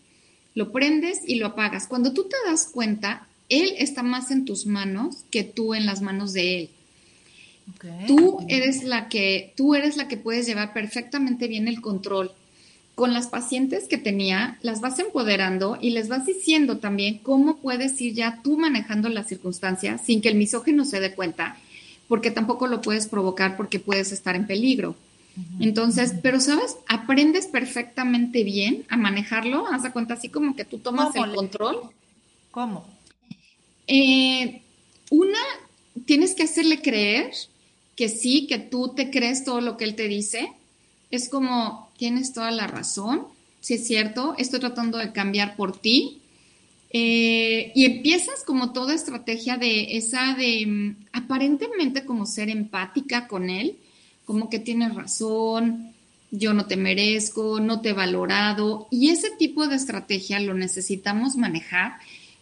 [0.55, 1.85] lo prendes y lo apagas.
[1.87, 6.01] Cuando tú te das cuenta, él está más en tus manos que tú en las
[6.01, 6.69] manos de él.
[8.07, 12.31] Tú eres la que, tú eres la que puedes llevar perfectamente bien el control
[12.99, 18.01] con las pacientes que tenía, las vas empoderando y les vas diciendo también cómo puedes
[18.01, 21.55] ir ya tú manejando las circunstancias sin que el misógino se dé cuenta,
[22.09, 24.97] porque tampoco lo puedes provocar porque puedes estar en peligro.
[25.61, 30.79] Entonces, pero sabes, aprendes perfectamente bien a manejarlo, haz de cuenta así como que tú
[30.79, 31.79] tomas el control.
[32.51, 32.85] ¿Cómo?
[33.87, 34.61] Eh,
[35.09, 35.39] una,
[36.05, 37.31] tienes que hacerle creer
[37.95, 40.51] que sí, que tú te crees todo lo que él te dice.
[41.11, 43.27] Es como, tienes toda la razón,
[43.59, 46.21] si es cierto, estoy tratando de cambiar por ti.
[46.91, 53.51] Eh, y empiezas como toda estrategia de esa de mm, aparentemente como ser empática con
[53.51, 53.75] él,
[54.25, 55.93] como que tienes razón,
[56.31, 58.87] yo no te merezco, no te he valorado.
[58.89, 61.97] Y ese tipo de estrategia lo necesitamos manejar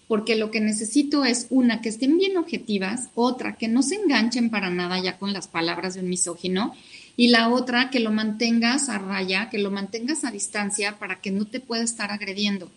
[0.07, 4.49] porque lo que necesito es una, que estén bien objetivas, otra, que no se enganchen
[4.49, 6.73] para nada ya con las palabras de un misógino
[7.19, 11.31] y la otra, que lo mantengas a raya, que lo mantengas a distancia para que
[11.31, 12.71] no te pueda estar agrediendo.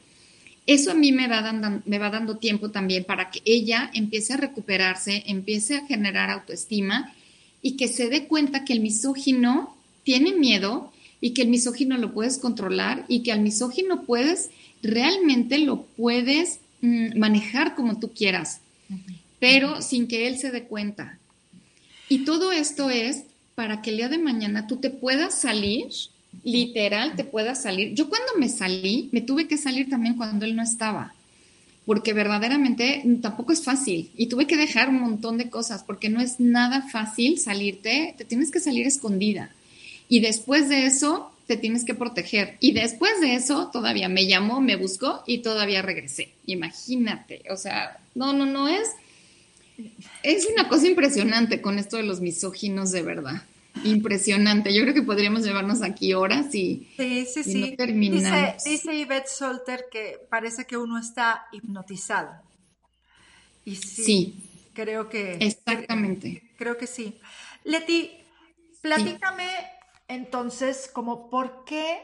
[0.66, 4.32] Eso a mí me va, dando, me va dando tiempo también para que ella empiece
[4.32, 7.12] a recuperarse, empiece a generar autoestima
[7.61, 12.14] y que se dé cuenta que el misógino tiene miedo y que el misógino lo
[12.14, 14.49] puedes controlar y que al misógino puedes,
[14.82, 18.61] realmente lo puedes mm, manejar como tú quieras,
[19.38, 21.18] pero sin que él se dé cuenta.
[22.09, 23.24] Y todo esto es
[23.61, 25.89] para que el día de mañana tú te puedas salir,
[26.45, 27.93] literal, te puedas salir.
[27.93, 31.13] Yo cuando me salí, me tuve que salir también cuando él no estaba,
[31.85, 36.23] porque verdaderamente tampoco es fácil y tuve que dejar un montón de cosas, porque no
[36.23, 39.51] es nada fácil salirte, te tienes que salir escondida.
[40.09, 42.57] Y después de eso, te tienes que proteger.
[42.61, 46.31] Y después de eso, todavía me llamó, me buscó y todavía regresé.
[46.47, 48.89] Imagínate, o sea, no, no, no es...
[50.23, 53.43] Es una cosa impresionante con esto de los misóginos, de verdad
[53.85, 54.74] impresionante.
[54.74, 57.61] Yo creo que podríamos llevarnos aquí horas y, sí, sí, sí.
[57.61, 58.64] no terminamos.
[58.64, 62.43] Dice, dice Yvette Solter que parece que uno está hipnotizado.
[63.64, 65.35] Y sí, creo que...
[65.41, 66.51] Exactamente.
[66.57, 67.18] Creo, que sí.
[67.64, 68.11] Leti,
[68.81, 69.49] platícame
[70.09, 71.99] entonces como por qué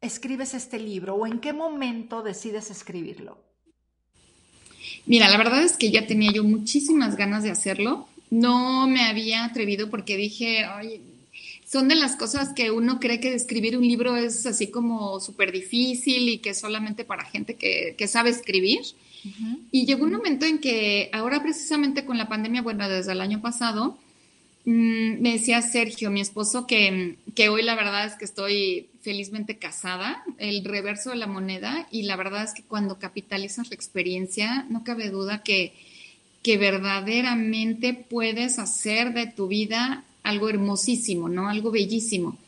[0.00, 3.38] escribes este libro o en qué momento decides escribirlo.
[5.04, 9.44] Mira, la verdad es que ya tenía yo muchísimas ganas de hacerlo no me había
[9.44, 11.00] atrevido porque dije, ay,
[11.66, 15.50] son de las cosas que uno cree que escribir un libro es así como súper
[15.50, 18.80] difícil y que es solamente para gente que, sabe escribir.
[19.72, 23.42] Y llegó un momento en que ahora precisamente con la pandemia, bueno, desde el año
[23.42, 23.98] pasado,
[24.64, 29.56] mm, me decía Sergio, mi esposo, que, que hoy la verdad es que estoy felizmente
[29.56, 34.64] casada, el reverso de la moneda, y la verdad es que cuando capitalizas la experiencia,
[34.70, 35.72] no cabe duda que
[36.46, 41.48] que verdaderamente puedes hacer de tu vida algo hermosísimo, ¿no?
[41.48, 42.38] Algo bellísimo.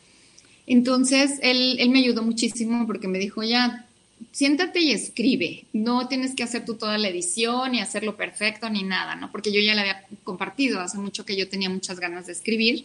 [0.69, 3.87] Entonces, él, me ayudó muchísimo porque me dijo, ya,
[4.31, 5.65] siéntate y escribe.
[5.73, 9.33] No tienes que hacer tú toda la edición y hacerlo perfecto ni nada, ¿no?
[9.33, 12.85] Porque yo ya le había compartido hace mucho que yo tenía muchas ganas de escribir,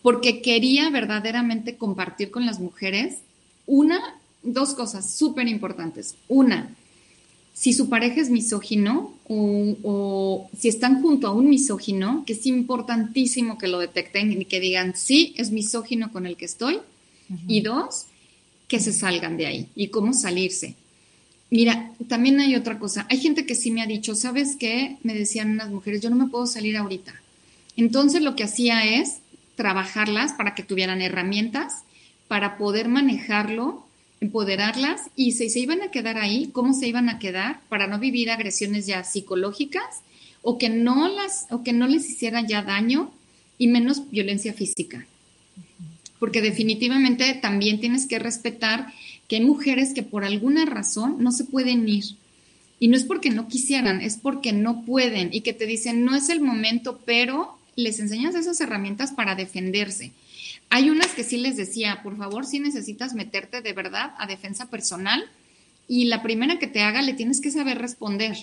[0.00, 3.18] porque quería verdaderamente compartir con las mujeres
[3.66, 6.14] una, dos cosas súper importantes.
[6.28, 6.74] Una,
[7.52, 13.58] si su pareja es misógino o, si están junto a un misógino, que es importantísimo
[13.58, 16.78] que lo detecten y que digan, sí, es misógino con el que estoy.
[17.46, 18.06] Y dos,
[18.66, 20.74] que se salgan de ahí y cómo salirse.
[21.50, 23.06] Mira, también hay otra cosa.
[23.08, 24.96] Hay gente que sí me ha dicho, ¿sabes qué?
[25.02, 27.14] Me decían unas mujeres, yo no me puedo salir ahorita.
[27.76, 29.18] Entonces lo que hacía es
[29.54, 31.82] trabajarlas para que tuvieran herramientas
[32.28, 33.84] para poder manejarlo
[34.20, 37.98] empoderarlas y si se iban a quedar ahí, cómo se iban a quedar para no
[37.98, 40.02] vivir agresiones ya psicológicas
[40.42, 43.10] o que no las o que no les hiciera ya daño
[43.58, 45.06] y menos violencia física.
[46.18, 48.92] Porque definitivamente también tienes que respetar
[49.26, 52.04] que hay mujeres que por alguna razón no se pueden ir.
[52.78, 56.16] Y no es porque no quisieran, es porque no pueden y que te dicen, no
[56.16, 60.12] es el momento, pero les enseñas esas herramientas para defenderse.
[60.70, 64.70] Hay unas que sí les decía, por favor, si necesitas meterte de verdad a defensa
[64.70, 65.28] personal
[65.88, 68.36] y la primera que te haga le tienes que saber responder.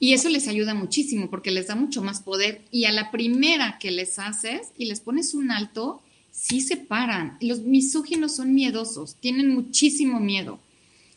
[0.00, 2.62] Y eso les ayuda muchísimo porque les da mucho más poder.
[2.70, 6.00] Y a la primera que les haces y les pones un alto,
[6.30, 7.36] sí se paran.
[7.40, 10.60] Los misóginos son miedosos, tienen muchísimo miedo.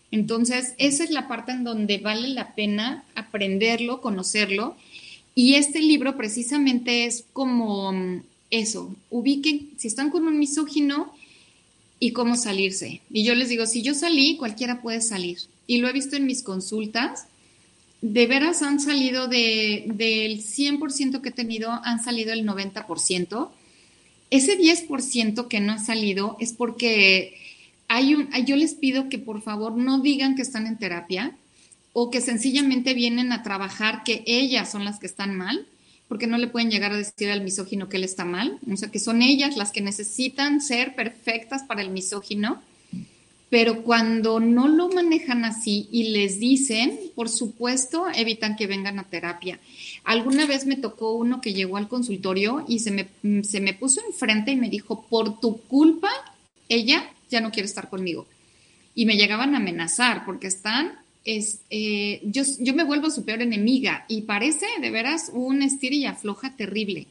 [0.09, 4.75] Entonces, esa es la parte en donde vale la pena aprenderlo, conocerlo.
[5.35, 11.13] Y este libro precisamente es como mm, eso, ubiquen si están con un misógino
[11.99, 13.01] y cómo salirse.
[13.09, 15.39] Y yo les digo, si yo salí, cualquiera puede salir.
[15.67, 17.25] Y lo he visto en mis consultas
[18.01, 23.49] de veras han salido de, del 100% que he tenido, han salido el 90%.
[24.31, 27.37] Ese 10% que no ha salido es porque
[27.87, 31.35] hay un, yo les pido que por favor no digan que están en terapia
[31.93, 35.67] o que sencillamente vienen a trabajar que ellas son las que están mal,
[36.11, 38.91] porque no le pueden llegar a decir al misógino que él está mal, o sea
[38.91, 42.61] que son ellas las que necesitan ser perfectas para el misógino
[43.49, 49.03] pero cuando no lo manejan así y les dicen, por supuesto, evitan que vengan a
[49.03, 49.57] terapia.
[50.03, 54.01] Alguna vez me tocó uno que llegó al consultorio y se me, se me puso
[54.05, 56.09] enfrente y me dijo, por tu culpa,
[56.67, 58.25] ella ya no quiere estar conmigo.
[58.95, 60.93] Y me llegaban a amenazar porque están,
[61.25, 65.93] es, eh, yo, yo me vuelvo su peor enemiga y parece de veras un estir
[65.93, 67.07] y afloja terrible.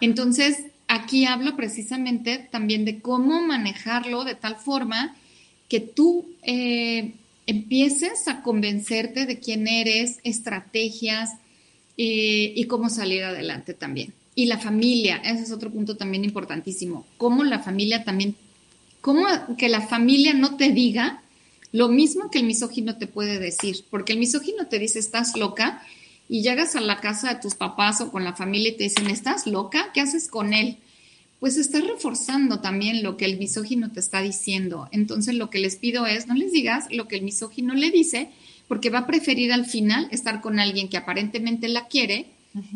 [0.00, 5.16] Entonces, aquí hablo precisamente también de cómo manejarlo de tal forma
[5.68, 7.14] que tú eh,
[7.46, 11.30] empieces a convencerte de quién eres, estrategias
[11.96, 14.12] eh, y cómo salir adelante también.
[14.34, 17.06] Y la familia, ese es otro punto también importantísimo.
[17.16, 18.36] Cómo la familia también,
[19.00, 19.26] cómo
[19.56, 21.22] que la familia no te diga
[21.72, 25.82] lo mismo que el misógino te puede decir, porque el misógino te dice, estás loca,
[26.28, 29.06] y llegas a la casa de tus papás o con la familia y te dicen,
[29.06, 29.90] ¿estás loca?
[29.94, 30.78] ¿Qué haces con él?
[31.40, 34.88] pues estás reforzando también lo que el misógino te está diciendo.
[34.90, 38.30] Entonces lo que les pido es, no les digas lo que el misógino le dice,
[38.68, 42.26] porque va a preferir al final estar con alguien que aparentemente la quiere.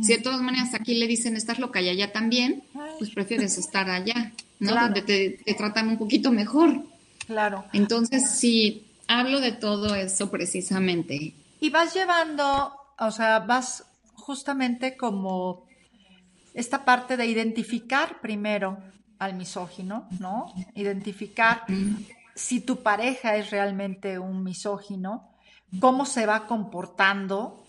[0.03, 2.63] Si de todas maneras aquí le dicen estás loca y allá también,
[2.99, 4.75] pues prefieres estar allá, ¿no?
[4.75, 6.85] Donde te, te, tratan un poquito mejor.
[7.31, 7.65] Claro.
[7.73, 11.33] Entonces, sí, hablo de todo eso precisamente.
[11.61, 15.65] Y vas llevando, o sea, vas justamente como
[16.55, 18.79] esta parte de identificar primero
[19.21, 20.53] al misógino, ¿no?
[20.75, 21.63] Identificar
[22.35, 25.31] si tu pareja es realmente un misógino,
[25.79, 27.65] cómo se va comportando,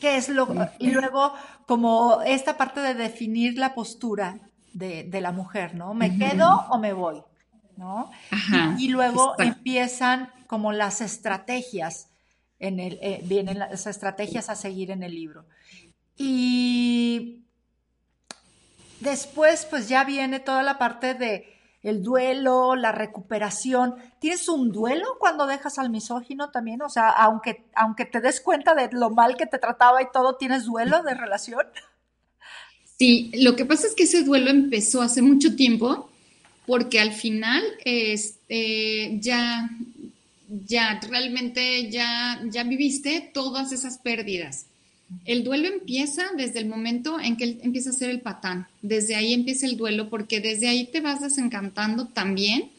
[0.00, 0.46] qué es lo...
[0.78, 1.32] Y luego
[1.66, 4.38] como esta parte de definir la postura
[4.72, 5.92] de, la mujer, ¿no?
[5.92, 7.20] ¿Me quedo o me voy?
[7.76, 8.10] ¿No?
[8.78, 12.08] y, luego empiezan como las estrategias,
[12.58, 15.46] en el, eh, vienen las estrategias a seguir en el libro.
[16.16, 17.42] Y
[19.00, 21.52] después, pues ya viene toda la parte de
[21.82, 23.96] el duelo, la recuperación.
[24.20, 26.80] ¿Tienes un duelo cuando dejas al misógino también?
[26.82, 30.36] O sea, aunque, aunque te des cuenta de lo mal que te trataba y todo,
[30.36, 31.66] ¿tienes duelo de relación?
[32.98, 36.11] Sí, lo que pasa es que ese duelo empezó hace mucho tiempo
[36.66, 39.68] porque al final este, ya,
[40.66, 44.66] ya realmente ya, ya viviste todas esas pérdidas.
[45.24, 48.66] El duelo empieza desde el momento en que empieza a ser el patán.
[48.80, 52.70] Desde ahí empieza el duelo porque desde ahí te vas desencantando también.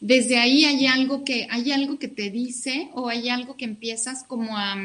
[0.00, 4.24] Desde ahí hay algo que, hay algo que te dice o hay algo que empiezas
[4.24, 4.76] como a,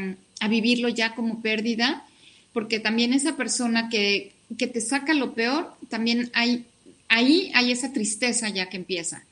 [0.49, 2.06] vivirlo ya como pérdida,
[2.54, 6.66] porque también esa persona que, que te saca lo peor, también hay,
[7.12, 9.26] ahí hay esa tristeza ya que empieza,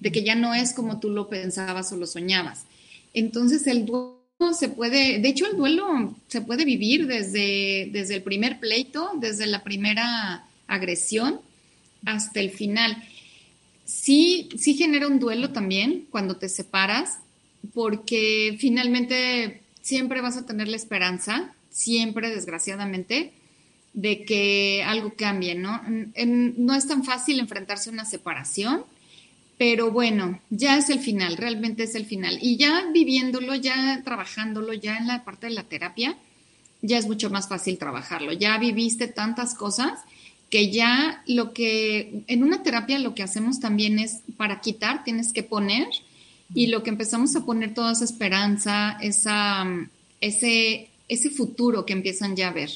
[0.00, 2.64] de que ya no es como tú lo pensabas o lo soñabas.
[3.12, 8.22] Entonces el duelo se puede, de hecho el duelo se puede vivir desde, desde el
[8.22, 11.40] primer pleito, desde la primera agresión
[12.04, 13.02] hasta el final.
[13.84, 17.18] Sí, sí genera un duelo también cuando te separas,
[17.74, 23.32] porque finalmente siempre vas a tener la esperanza, siempre desgraciadamente,
[23.96, 25.80] de que algo cambie, ¿no?
[25.86, 28.84] no es tan fácil enfrentarse a una separación,
[29.58, 32.38] pero bueno, ya es el final, realmente es el final.
[32.42, 36.14] Y ya viviéndolo, ya trabajándolo, ya en la parte de la terapia,
[36.82, 38.34] ya es mucho más fácil trabajarlo.
[38.34, 39.98] Ya viviste tantas cosas
[40.50, 45.32] que ya lo que, en una terapia lo que hacemos también es para quitar, tienes
[45.32, 45.88] que poner,
[46.54, 49.66] y lo que empezamos a poner toda esa esperanza, esa,
[50.20, 52.70] ese, ese futuro que empiezan ya a ver.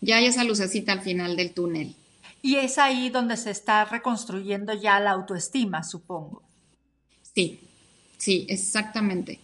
[0.00, 1.94] Ya hay esa lucecita al final del túnel.
[2.42, 6.42] Y es ahí donde se está reconstruyendo ya la autoestima, supongo.
[7.34, 7.60] Sí,
[8.16, 9.38] sí, exactamente.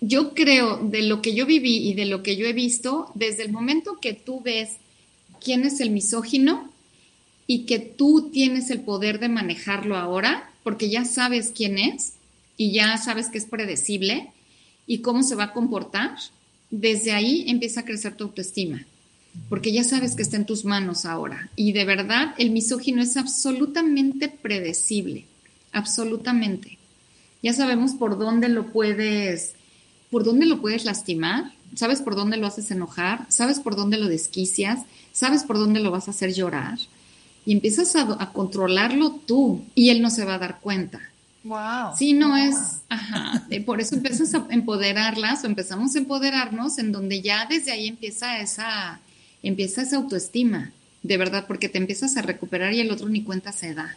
[0.00, 3.42] Yo creo de lo que yo viví y de lo que yo he visto, desde
[3.44, 4.76] el momento que tú ves
[5.40, 6.70] quién es el misógino
[7.46, 12.14] y que tú tienes el poder de manejarlo ahora, porque ya sabes quién es
[12.56, 14.32] y ya sabes que es predecible
[14.86, 16.16] y cómo se va a comportar,
[16.70, 18.86] desde ahí empieza a crecer tu autoestima,
[19.48, 21.50] porque ya sabes que está en tus manos ahora.
[21.56, 25.26] Y de verdad, el misógino es absolutamente predecible,
[25.72, 26.78] absolutamente.
[27.42, 29.54] Ya sabemos por dónde lo puedes,
[30.10, 34.08] por dónde lo puedes lastimar, sabes por dónde lo haces enojar, sabes por dónde lo
[34.08, 34.80] desquicias,
[35.12, 36.78] sabes por dónde lo vas a hacer llorar
[37.46, 41.00] y empiezas a, controlarlo tú y él no se va a dar cuenta.
[41.44, 41.96] Wow.
[41.96, 42.56] Sí, no es,
[42.88, 47.86] ajá, por eso empiezas a empoderarlas o empezamos a empoderarnos en donde ya desde ahí
[47.86, 48.98] empieza esa,
[49.42, 50.72] empieza esa autoestima,
[51.02, 53.96] de verdad, porque te empiezas a recuperar y el otro ni cuenta se da.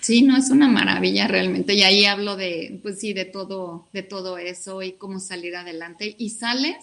[0.00, 1.74] Sí, no es una maravilla realmente.
[1.74, 6.14] Y ahí hablo de, pues sí, de todo, de todo eso y cómo salir adelante.
[6.18, 6.76] Y sales,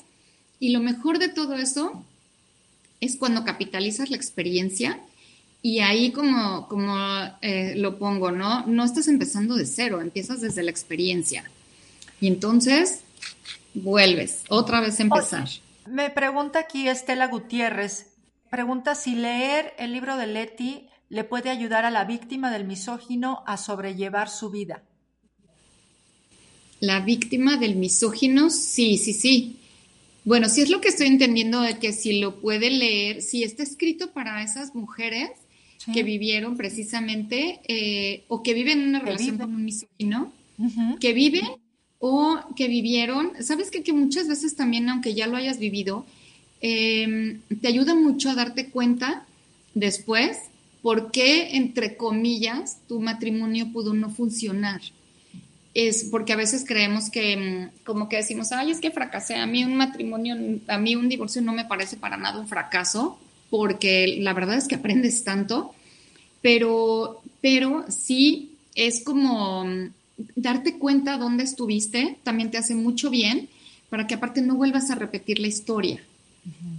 [0.60, 2.04] y lo mejor de todo eso
[3.02, 5.00] es cuando capitalizas la experiencia
[5.62, 6.96] y ahí como, como
[7.42, 8.66] eh, lo pongo, ¿no?
[8.68, 11.44] No estás empezando de cero, empiezas desde la experiencia.
[12.22, 13.02] Y entonces
[13.74, 15.50] vuelves otra vez empezar.
[15.90, 18.08] Me pregunta aquí Estela Gutiérrez,
[18.50, 23.44] pregunta si leer el libro de Leti le puede ayudar a la víctima del misógino
[23.46, 24.84] a sobrellevar su vida.
[26.80, 29.58] La víctima del misógino, sí, sí, sí.
[30.26, 33.64] Bueno, sí es lo que estoy entendiendo de que si lo puede leer, si está
[33.64, 35.32] escrito para esas mujeres
[35.94, 40.34] que vivieron precisamente eh, o que viven en una relación con un misógino,
[41.00, 41.46] que viven
[42.00, 46.06] o que vivieron, sabes que, muchas veces también, aunque ya lo hayas vivido,
[46.62, 49.26] em, te ayuda mucho a darte cuenta
[49.74, 50.38] después
[50.82, 54.82] por qué, entre comillas, tu matrimonio pudo no funcionar.
[55.74, 59.48] Es porque a veces creemos que, em, como que decimos, ay, es que fracasé, a
[59.48, 60.36] mí un matrimonio,
[60.68, 63.20] a mí un divorcio no me parece para nada un fracaso,
[63.50, 65.74] porque la verdad es que aprendes tanto,
[66.41, 69.66] pero, pero sí es como
[70.36, 73.49] darte cuenta dónde estuviste, también te hace mucho bien
[73.89, 76.01] para que aparte no vuelvas a repetir la historia.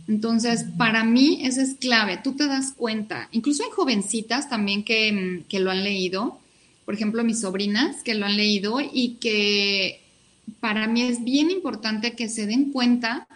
[0.07, 5.13] Entonces, para mí eso es clave, tú te das cuenta, incluso hay jovencitas también que,
[5.13, 6.39] mm, que lo han leído,
[6.87, 10.01] por ejemplo, mis sobrinas que lo han leído y que
[10.61, 13.29] para mí es bien importante que se den cuenta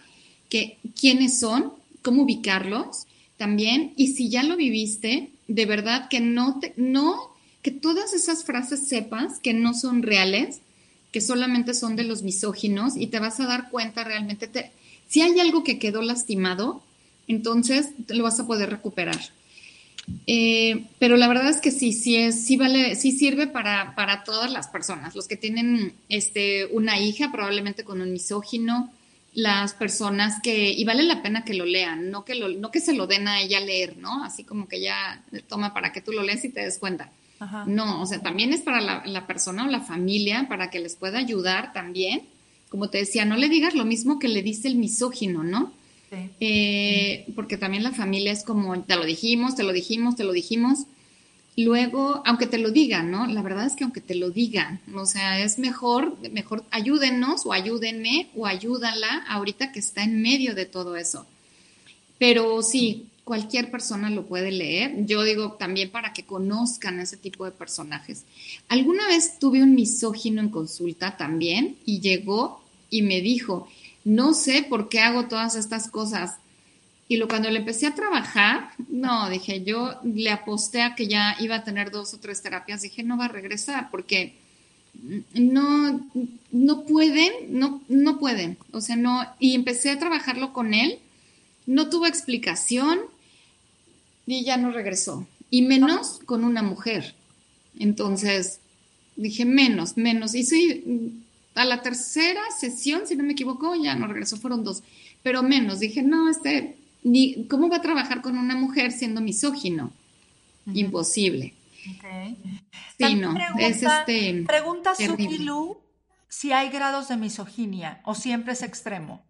[0.48, 6.60] que quiénes son, cómo ubicarlos también, y si ya lo viviste, de verdad que no
[6.60, 7.31] te, no,
[7.62, 10.60] que todas esas frases sepas que no son reales,
[11.12, 14.72] que solamente son de los misóginos, y te vas a dar cuenta realmente, te,
[15.08, 16.82] si hay algo que quedó lastimado,
[17.28, 19.18] entonces lo vas a poder recuperar.
[20.26, 24.24] Eh, pero la verdad es que sí, sí es, sí vale, sí sirve para, para
[24.24, 25.14] todas las personas.
[25.14, 28.90] Los que tienen este, una hija, probablemente con un misógino,
[29.34, 32.80] las personas que, y vale la pena que lo lean, no que, lo, no que
[32.80, 34.24] se lo den a ella leer, ¿no?
[34.24, 37.10] Así como que ya toma para que tú lo leas y te des cuenta.
[37.66, 41.18] No, o sea, también es para la, persona o la familia, para que les pueda
[41.18, 42.22] ayudar también.
[42.68, 45.72] Como te decía, no le digas lo mismo que le dice el misógino, ¿no?
[46.40, 50.32] Eh, porque también la familia es como, te lo dijimos, te lo dijimos, te lo
[50.32, 50.86] dijimos.
[51.56, 53.26] Luego, aunque te lo digan, ¿no?
[53.26, 57.52] La verdad es que aunque te lo digan, o sea, es mejor, mejor ayúdenos o
[57.52, 61.26] ayúdenme o ayúdala ahorita que está en medio de todo eso.
[62.18, 65.06] Pero sí, cualquier persona lo puede leer.
[65.06, 68.24] Yo digo también para que conozcan ese tipo de personajes.
[68.68, 73.68] Alguna vez tuve un misógino en consulta también y llegó y me dijo,
[74.04, 76.36] no sé por qué hago todas estas cosas
[77.12, 81.36] y lo, cuando le empecé a trabajar, no, dije, yo le aposté a que ya
[81.40, 84.34] iba a tener dos o tres terapias, dije, no va a regresar porque
[85.34, 86.08] no,
[86.52, 91.00] no pueden, no, no pueden, o sea, no, y empecé a trabajarlo con él,
[91.66, 93.00] no tuvo explicación
[94.26, 97.14] y ya no regresó, y menos con una mujer.
[97.78, 98.60] Entonces,
[99.16, 101.22] dije, menos, menos, y sí,
[101.54, 104.82] a la tercera sesión, si no me equivoco, ya no regresó, fueron dos,
[105.22, 109.92] pero menos, dije, no, este ni cómo va a trabajar con una mujer siendo misógino.
[110.72, 111.54] Imposible.
[112.98, 114.44] Sí, no, es este.
[114.46, 115.78] Pregunta Sukilu
[116.28, 119.24] si hay grados de misoginia o siempre es extremo.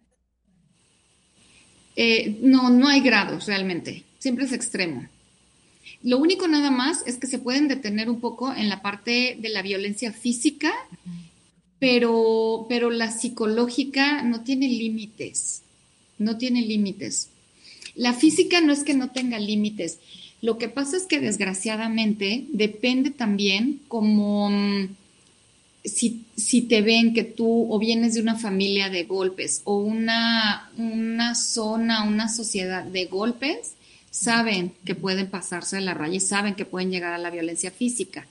[1.97, 5.09] Eh, no, no hay grados realmente, siempre es extremo.
[6.05, 9.49] Lo único nada más es que se pueden detener un poco en la parte de
[9.49, 10.73] la violencia física,
[11.81, 15.63] pero, pero la psicológica no tiene límites,
[16.19, 17.31] no tiene límites.
[17.97, 19.99] La física no es que no tenga límites.
[20.41, 24.89] Lo que pasa es que desgraciadamente depende también como mm,
[25.85, 31.35] si, te ven que tú o vienes de una familia de golpes o una, una
[31.35, 33.73] zona, una sociedad de golpes,
[34.13, 37.71] saben que pueden pasarse de la raya y saben que pueden llegar a la violencia
[37.71, 38.27] física.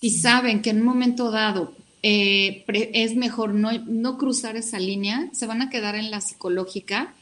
[0.00, 1.74] Si saben que en un momento dado
[2.04, 2.64] eh,
[2.94, 7.12] es mejor no, no cruzar esa línea, se van a quedar en la psicológica,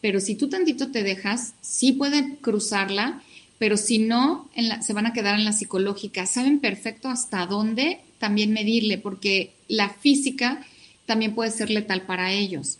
[0.00, 3.22] pero si tú tantito te dejas, sí pueden cruzarla,
[3.58, 4.48] pero si no,
[4.80, 6.24] se van a quedar en la psicológica.
[6.26, 10.64] Saben perfecto hasta dónde también medirle, porque la física
[11.04, 12.78] también puede ser letal para ellos.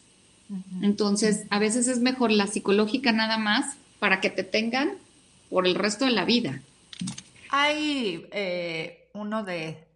[0.80, 4.98] Entonces, a veces es mejor la psicológica nada más para que te tengan
[5.48, 6.60] por el resto de la vida.
[7.50, 9.86] Hay eh, uno de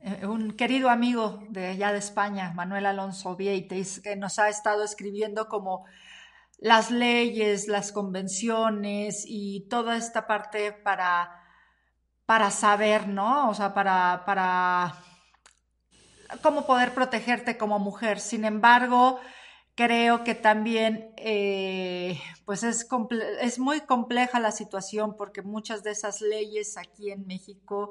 [0.00, 4.82] eh, un querido amigo de allá de España, Manuel Alonso Vieites, que nos ha estado
[4.82, 5.84] escribiendo como
[6.58, 11.30] las leyes, las convenciones y toda esta parte para,
[12.26, 13.50] para saber, ¿no?
[13.50, 14.96] O sea, para, para
[16.42, 18.18] cómo poder protegerte como mujer.
[18.18, 19.20] Sin embargo,
[19.74, 22.86] creo que también eh, pues es,
[23.40, 27.90] es muy compleja la situación porque muchas de esas leyes aquí en México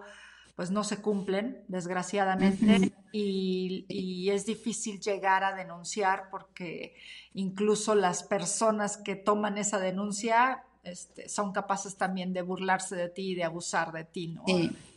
[0.55, 6.95] pues no se cumplen, desgraciadamente, y, es difícil llegar a denunciar porque
[7.33, 13.31] incluso las personas que toman esa denuncia este, son capaces también de burlarse de ti
[13.31, 14.43] y de abusar de ti, ¿no?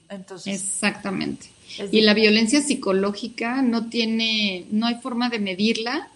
[0.09, 1.49] Entonces, Exactamente.
[1.91, 6.11] Y la violencia psicológica no tiene, no hay forma de medirla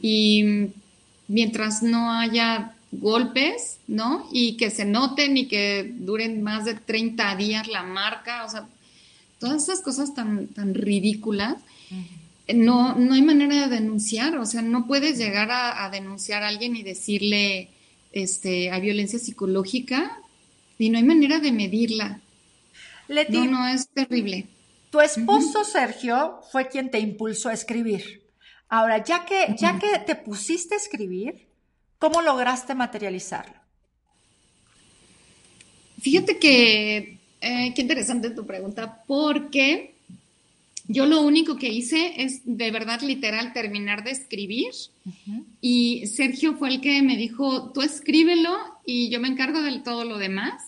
[0.00, 0.68] y
[1.28, 4.28] mientras no haya golpes, ¿no?
[4.32, 8.68] Y que se noten y que duren más de 30 días la marca, o sea,
[9.38, 11.56] todas esas cosas tan, tan ridículas,
[12.54, 16.76] no, no hay manera de denunciar, o sea, no puedes llegar a, denunciar a alguien
[16.76, 17.70] y decirle
[18.12, 20.18] este, a violencia psicológica
[20.78, 22.20] y no hay manera de medirla.
[23.08, 24.46] no, no, es terrible.
[24.90, 28.21] Tu esposo Sergio fue quien te impulsó a escribir.
[28.72, 31.46] Ahora, ya que, ya que te pusiste a escribir,
[31.98, 33.52] ¿cómo lograste materializarlo?
[36.00, 39.92] Fíjate que eh, qué interesante tu pregunta, porque
[40.88, 44.72] yo lo único que hice es de verdad literal terminar de escribir
[45.60, 48.56] y Sergio fue el que me dijo, tú escríbelo
[48.86, 50.62] y yo me encargo de todo lo demás.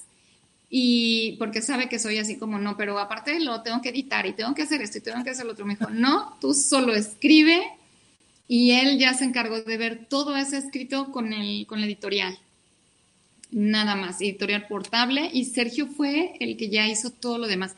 [0.68, 4.34] Y porque sabe que soy así como no, pero aparte lo tengo que editar y
[4.34, 5.64] tengo que hacer esto y tengo que hacer lo otro.
[5.64, 7.62] Me dijo, no, tú solo escribe
[8.48, 12.38] y él ya se encargó de ver todo ese escrito con, el, con la editorial
[13.54, 17.74] nada más, editorial portable, y Sergio fue el que ya hizo todo lo demás.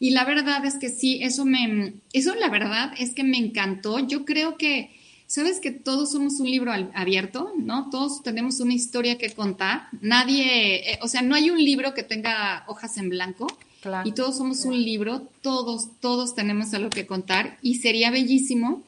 [0.00, 3.98] Y la verdad es que sí, eso me, eso la verdad es que me encantó.
[4.00, 4.90] Yo creo que,
[5.26, 7.90] sabes que todos somos un libro abierto, ¿no?
[7.90, 9.88] Todos tenemos una historia que contar.
[10.00, 13.46] Nadie, eh, o sea, no hay un libro que tenga hojas en blanco.
[14.04, 18.82] Y todos somos un libro, todos, todos tenemos algo que contar y sería bellísimo.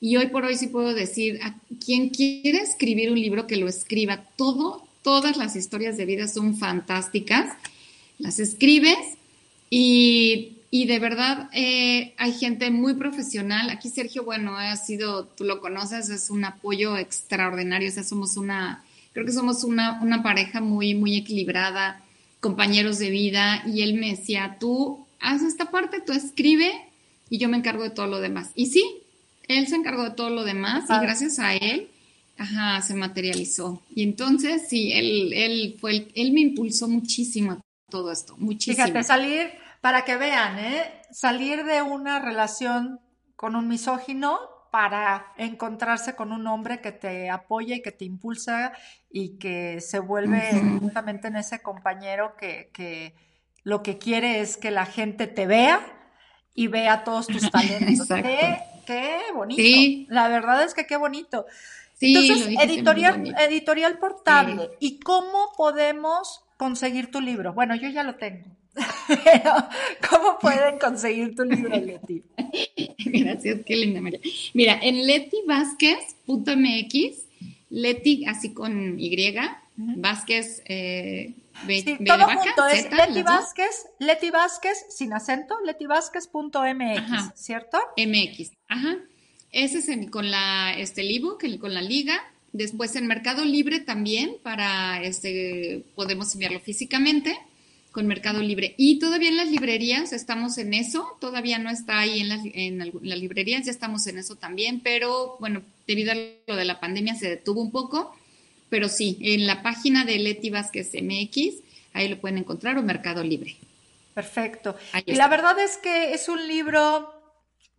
[0.00, 3.68] Y hoy por hoy sí puedo decir, a quien quiere escribir un libro que lo
[3.68, 7.56] escriba, todo, todas las historias de vida son fantásticas,
[8.18, 8.98] las escribes
[9.70, 13.70] y, de verdad eh, hay gente muy profesional.
[13.70, 18.36] Aquí Sergio, bueno, ha sido, tú lo conoces, es un apoyo extraordinario, o sea, somos
[18.36, 22.02] una, creo que somos una, una pareja muy, muy equilibrada,
[22.40, 26.72] compañeros de vida y él me decía, tú haz esta parte, tú escribe
[27.30, 28.50] y yo me encargo de todo lo demás.
[28.54, 28.84] Y sí,
[29.48, 31.90] él se encargó de todo lo demás y gracias a él
[32.38, 33.82] Ajá, se materializó.
[33.90, 38.86] Y entonces, sí, él, él fue, él me impulsó muchísimo a todo esto, muchísimo.
[38.86, 40.84] Fíjate, salir, para que vean, ¿eh?
[41.10, 43.00] Salir de una relación
[43.34, 44.38] con un misógino
[44.70, 48.72] para encontrarse con un hombre que te apoya y que te impulsa
[49.10, 53.14] y que se vuelve justamente en ese compañero que, que,
[53.64, 55.80] lo que quiere es que la gente te vea
[56.54, 58.06] y vea todos tus talentos.
[58.88, 59.62] Qué bonito.
[60.08, 61.46] La verdad es que qué bonito.
[62.00, 64.70] Entonces, editorial, editorial portable.
[64.80, 67.52] ¿Y cómo podemos conseguir tu libro?
[67.52, 68.46] Bueno, yo ya lo tengo.
[70.10, 72.22] ¿Cómo pueden conseguir tu libro, Leti?
[73.04, 74.20] Gracias, qué linda María.
[74.54, 77.26] Mira, en letivásquez.mx,
[77.70, 79.14] Leti así con Y,
[79.80, 81.34] Vázquez, eh,
[81.68, 87.78] sí, todo junto es Leti Vázquez, Leti Vázquez sin acento, letivásquez.mx, ¿cierto?
[87.96, 88.96] MX, ajá.
[89.52, 92.20] Ese es con la, este, el ebook, con la liga.
[92.52, 97.38] Después en Mercado Libre también, para este, podemos enviarlo físicamente
[97.92, 98.74] con Mercado Libre.
[98.76, 102.78] Y todavía en las librerías estamos en eso, todavía no está ahí en las, en
[102.78, 107.14] las librerías, ya estamos en eso también, pero bueno, debido a lo de la pandemia
[107.14, 108.14] se detuvo un poco,
[108.68, 111.62] pero sí, en la página de Leti Vázquez MX,
[111.92, 113.56] ahí lo pueden encontrar o Mercado Libre.
[114.14, 114.76] Perfecto.
[115.06, 117.14] y la verdad es que es un libro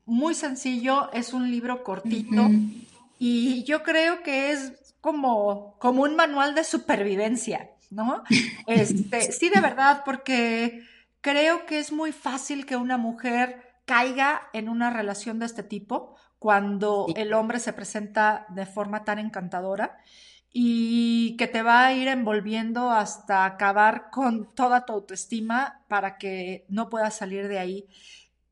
[0.06, 2.49] muy sencillo, es un libro cortito
[3.20, 4.72] y yo creo que es
[5.02, 8.24] como, como un manual de supervivencia, ¿no?
[8.68, 10.84] Este, sí, de verdad, porque
[11.22, 16.16] creo que es muy fácil que una mujer caiga en una relación de este tipo
[16.38, 19.98] cuando el hombre se presenta de forma tan encantadora
[20.52, 26.66] y que te va a ir envolviendo hasta acabar con toda tu autoestima para que
[26.70, 27.88] no puedas salir de ahí.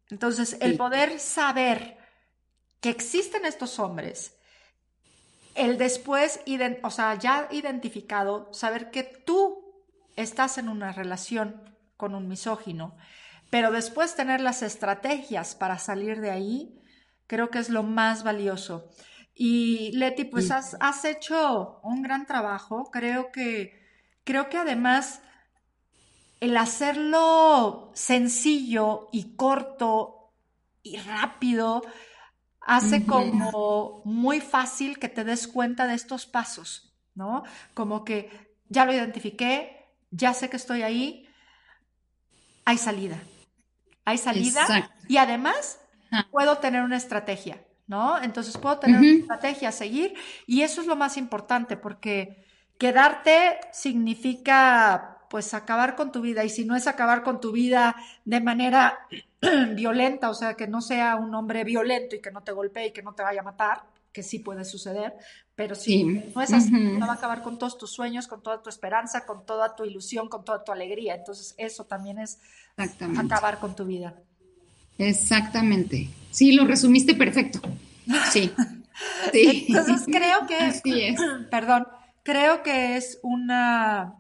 [0.10, 1.98] Entonces, el poder saber
[2.80, 4.38] que existen estos hombres,
[5.56, 6.40] el después,
[6.84, 9.84] o sea, ya identificado, saber que tú
[10.16, 11.62] estás en una relación
[11.98, 12.96] con un misógino,
[13.50, 16.80] pero después tener las estrategias para salir de ahí,
[17.26, 18.90] creo que es lo más valioso.
[19.40, 22.90] Y Leti, pues has, has, hecho un gran trabajo.
[22.92, 23.80] Creo que,
[24.24, 25.22] creo que además
[26.40, 30.34] el hacerlo sencillo y corto
[30.82, 31.84] y rápido
[32.62, 37.44] hace como muy fácil que te des cuenta de estos pasos, ¿no?
[37.74, 41.30] Como que ya lo identifiqué, ya sé que estoy ahí,
[42.66, 43.22] hay salida.
[44.04, 45.80] Hay salida y además
[46.32, 47.67] puedo tener una estrategia.
[47.88, 48.22] ¿No?
[48.22, 50.14] Entonces puedo tener una estrategia a seguir
[50.46, 52.46] y eso es lo más importante porque
[52.78, 57.96] quedarte significa pues acabar con tu vida y si no es acabar con tu vida
[58.26, 59.00] de manera
[59.76, 62.92] violenta, o sea, que no sea un hombre violento y que no te golpee y
[62.92, 65.14] que no te vaya a matar, que sí puede suceder,
[65.56, 68.62] pero si no es así, no va a acabar con todos tus sueños, con toda
[68.62, 71.16] tu esperanza, con toda tu ilusión, con toda tu alegría.
[71.16, 72.40] Entonces, eso también es
[73.18, 74.16] acabar con tu vida.
[74.98, 76.10] Exactamente.
[76.32, 77.62] Sí, lo resumiste perfecto.
[78.32, 78.52] Sí.
[79.34, 79.66] sí.
[79.68, 81.20] Entonces creo que, Así es.
[81.52, 81.88] perdón,
[82.24, 84.16] creo que es una,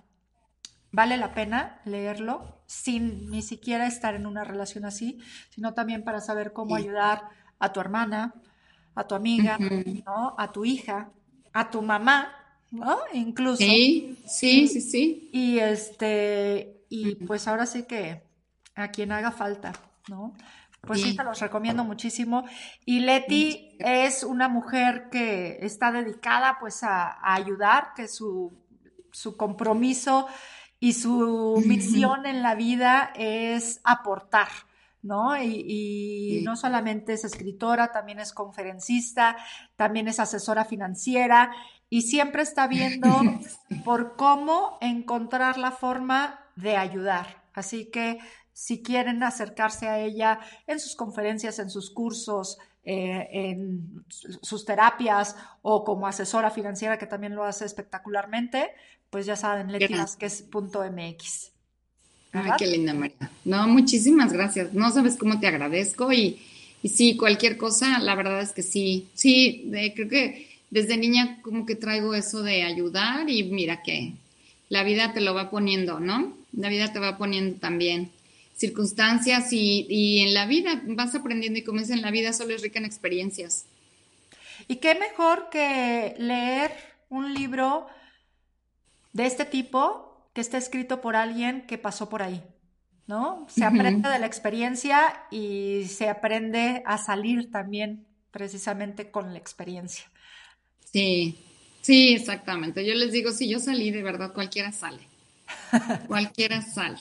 [0.91, 6.20] vale la pena leerlo sin ni siquiera estar en una relación así, sino también para
[6.20, 7.30] saber cómo ayudar
[7.60, 8.36] a tu hermana,
[8.94, 9.58] a tu amiga,
[10.06, 10.36] ¿no?
[10.38, 11.12] A tu hija,
[11.54, 12.34] a tu mamá,
[12.72, 12.98] ¿no?
[13.14, 13.58] Incluso.
[13.58, 15.30] Sí, sí, sí, sí.
[15.32, 18.24] Y este, y pues ahora sí que
[18.76, 19.74] a quien haga falta,
[20.10, 20.34] ¿no?
[20.88, 21.15] Pues sí.
[21.15, 22.45] te los recomiendo muchísimo.
[22.85, 28.53] Y Leti es una mujer que está dedicada pues a, ayudar, que su,
[29.11, 30.27] su compromiso
[30.80, 34.47] y su misión en la vida es aportar.
[35.01, 35.41] ¿no?
[35.41, 39.38] Y, no solamente es escritora, también es conferencista,
[39.76, 41.51] también es asesora financiera
[41.89, 43.09] y siempre está viendo
[43.85, 47.43] por cómo encontrar la forma de ayudar.
[47.53, 48.19] Así que
[48.58, 55.36] si quieren acercarse a ella en sus conferencias, en sus cursos, eh, en sus terapias
[55.62, 58.72] o como asesora financiera que también lo hace espectacularmente,
[59.12, 59.68] pues ya saben,
[60.90, 61.52] MX.
[62.34, 63.30] Ay, qué linda, María.
[63.46, 64.74] No, muchísimas gracias.
[64.74, 66.42] No sabes cómo te agradezco y,
[66.82, 71.68] y sí, cualquier cosa, la verdad es que sí, sí, creo que desde niña como
[71.68, 74.14] que traigo eso de ayudar y mira que
[74.70, 76.36] la vida te lo va poniendo, ¿no?
[76.54, 78.16] La vida te va poniendo también
[78.58, 82.62] circunstancias y, en la vida vas aprendiendo y como es en la vida solo es
[82.62, 83.66] rica en experiencias.
[84.68, 86.72] Y qué mejor que leer
[87.10, 87.88] un libro
[89.14, 92.44] de este tipo que esté escrito por alguien que pasó por ahí,
[93.06, 93.46] ¿no?
[93.50, 100.06] Se aprende de la experiencia y se aprende a salir también precisamente con la experiencia.
[100.92, 101.38] Sí,
[101.82, 102.86] sí, exactamente.
[102.86, 105.02] Yo les digo, si yo salí, de verdad, cualquiera sale.
[106.08, 107.00] cualquiera sale.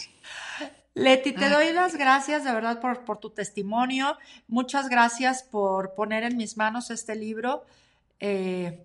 [0.96, 4.16] Leti, te doy las gracias de verdad por, tu testimonio.
[4.48, 7.66] Muchas gracias por poner en mis manos este libro.
[8.18, 8.82] Eh,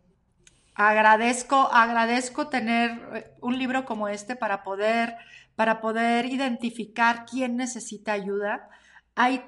[0.76, 5.16] agradezco, agradezco tener eh, un libro como este para poder,
[5.56, 8.68] para poder identificar quién necesita ayuda.
[9.16, 9.42] Hay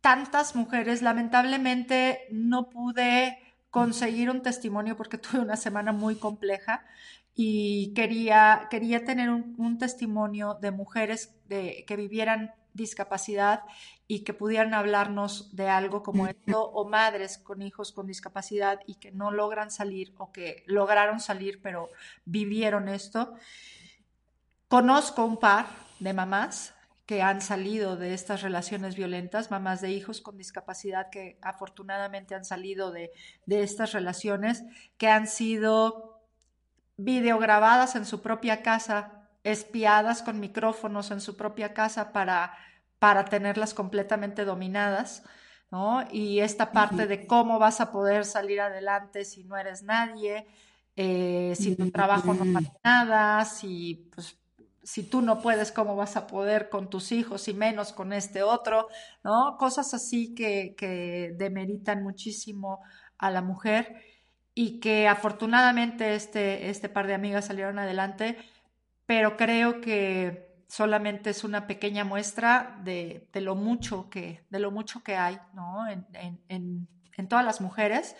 [0.00, 3.38] tantas mujeres, lamentablemente no pude
[3.70, 6.84] conseguir un testimonio porque tuve una semana muy compleja
[7.38, 13.62] y quería, quería tener un, testimonio de mujeres de, que vivieran discapacidad
[14.08, 18.94] y que pudieran hablarnos de algo como esto, o madres con hijos con discapacidad y
[18.94, 21.90] que no logran salir o que lograron salir pero
[22.24, 23.34] vivieron esto.
[24.68, 25.66] Conozco un par
[26.00, 31.38] de mamás que han salido de estas relaciones violentas, mamás de hijos con discapacidad que
[31.42, 33.12] afortunadamente han salido de,
[33.44, 34.64] de estas relaciones,
[34.96, 36.15] que han sido
[36.96, 42.56] videograbadas en su propia casa, espiadas con micrófonos en su propia casa para,
[42.98, 45.22] para tenerlas completamente dominadas,
[45.70, 46.06] ¿no?
[46.10, 50.46] Y esta parte de cómo vas a poder salir adelante si no eres nadie,
[50.96, 54.38] eh, si tu trabajo no vale nada, si, pues,
[54.82, 58.42] si tú no puedes, ¿cómo vas a poder con tus hijos y menos con este
[58.42, 58.88] otro?
[59.22, 59.56] ¿No?
[59.58, 62.80] Cosas así que, que demeritan muchísimo
[63.18, 63.96] a la mujer
[64.58, 68.38] y que afortunadamente este, este par de amigas salieron adelante,
[69.04, 75.02] pero creo que solamente es una pequeña muestra de, lo, mucho que, de lo mucho
[75.04, 75.86] que hay ¿no?
[75.86, 76.06] en,
[76.48, 78.16] en, todas las mujeres,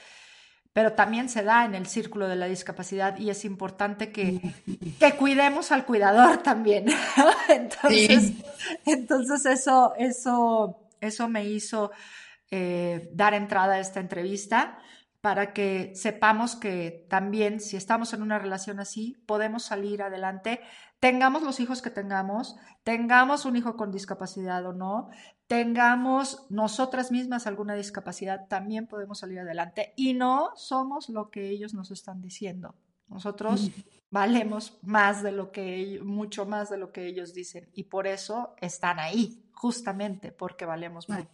[0.75, 4.39] pero también se da en el círculo de la discapacidad y es importante que,
[5.01, 6.87] que cuidemos al cuidador también.
[7.49, 8.35] entonces,
[8.85, 11.93] entonces eso, eso, eso me hizo
[12.51, 14.79] eh, dar entrada a esta entrevista
[15.27, 20.61] para que sepamos que también si estamos en una relación así, podemos salir adelante,
[21.01, 22.55] tengamos los hijos que tengamos,
[22.85, 25.09] tengamos un hijo con discapacidad o no,
[25.49, 31.75] tengamos nosotras mismas alguna discapacidad, también podemos salir adelante y no somos lo que ellos
[31.75, 32.77] nos están diciendo.
[33.09, 33.73] Nosotros
[34.11, 38.55] valemos más de lo que mucho más de lo que ellos dicen y por eso
[38.61, 41.25] están ahí, justamente porque valemos más.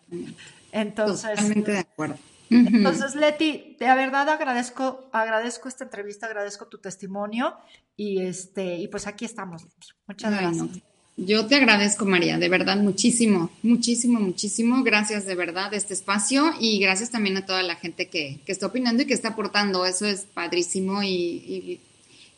[0.72, 2.16] Entonces, totalmente de acuerdo.
[2.50, 7.54] Entonces, Leti, de verdad agradezco, agradezco esta entrevista, agradezco tu testimonio
[7.96, 9.88] y este, y pues aquí estamos, Leti.
[10.06, 10.82] Muchas gracias.
[11.18, 14.82] Yo te agradezco, María, de verdad, muchísimo, muchísimo, muchísimo.
[14.82, 18.52] Gracias de verdad de este espacio y gracias también a toda la gente que, que
[18.52, 19.84] está opinando y que está aportando.
[19.84, 21.80] Eso es padrísimo y,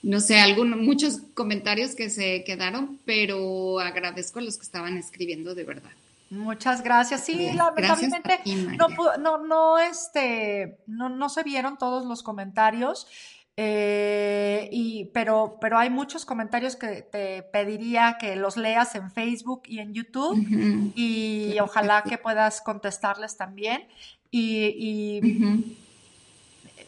[0.03, 5.55] no sé, algunos, muchos comentarios que se quedaron, pero agradezco a los que estaban escribiendo
[5.55, 5.93] de verdad.
[6.35, 7.25] Muchas gracias.
[7.25, 8.41] Sí, lamentablemente
[8.79, 8.89] no,
[9.19, 13.07] no, no, este, no, no se vieron todos los comentarios.
[13.57, 19.63] Eh, y, pero, pero hay muchos comentarios que te pediría que los leas en Facebook
[19.67, 20.37] y en YouTube
[20.97, 23.87] y ojalá que puedas contestarles también.
[24.33, 25.63] Y,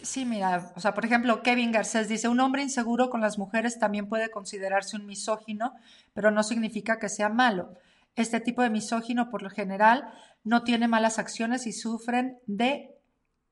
[0.03, 3.79] sí, mira, o sea, por ejemplo, Kevin Garcés dice, un hombre inseguro con las mujeres
[3.79, 5.73] también puede considerarse un misógino,
[6.13, 7.73] pero no significa que sea malo.
[8.17, 10.11] Este tipo de misógino, por lo general,
[10.43, 12.95] no tiene malas acciones y sufren de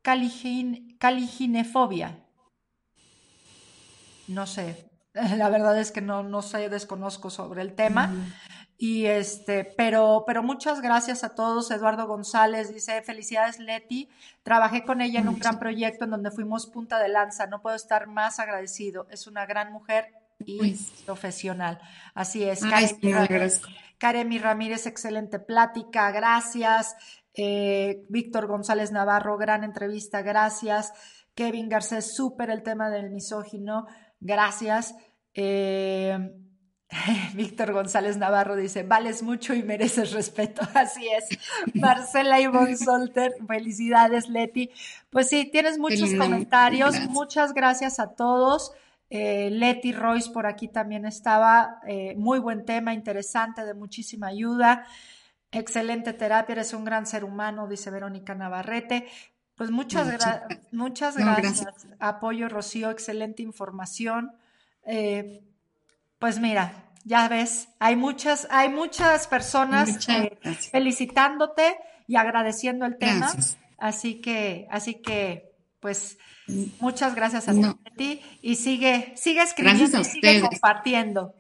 [0.03, 2.25] caliginefobia.
[4.27, 4.91] No sé,
[5.37, 8.13] la verdad es que no, no sé, desconozco sobre el tema.
[8.77, 11.71] Y este, pero, pero muchas gracias a todos.
[11.71, 14.11] Eduardo González dice, felicidades Leti.
[14.43, 17.47] Trabajé con ella en un gran proyecto en donde fuimos punta de lanza.
[17.47, 19.07] No puedo estar más agradecido.
[19.11, 20.13] Es una gran mujer
[20.47, 21.03] y pues.
[21.05, 21.81] profesional.
[22.15, 22.61] Así es.
[23.99, 26.97] Karemi Ramírez, excelente plática, gracias.
[27.35, 30.93] Eh, Víctor González Navarro, gran entrevista, gracias.
[31.35, 33.87] Kevin Garcés, súper el tema del misógino,
[34.21, 34.95] gracias.
[35.35, 36.17] Eh,
[37.35, 40.63] Víctor González Navarro dice, vales mucho y mereces respeto.
[40.75, 41.39] Así es.
[41.75, 44.71] Marcela Ivonne Solter, felicidades, Leti.
[45.11, 46.99] Pues sí, tienes muchos comentarios.
[47.09, 48.73] Muchas gracias a todos.
[49.17, 51.79] Eh, Leti Royce por aquí también estaba.
[51.87, 54.89] Eh, muy buen tema, interesante, de muchísima ayuda.
[55.53, 59.07] Excelente terapia, eres un gran ser humano, dice Verónica Navarrete.
[59.55, 60.09] Pues muchas,
[60.73, 61.87] muchas gracias.
[62.01, 64.33] Apoyo, Rocío, excelente información.
[64.85, 65.45] Eh,
[66.19, 70.09] pues mira, ya ves, hay muchas, hay muchas personas
[70.73, 71.77] felicitándote
[72.09, 73.33] y agradeciendo el tema.
[73.79, 75.54] Así que, así que,
[75.85, 76.17] pues
[76.81, 77.53] Muchas gracias a
[77.95, 81.35] ti y sigue, sigue escribiendo y sigue compartiendo.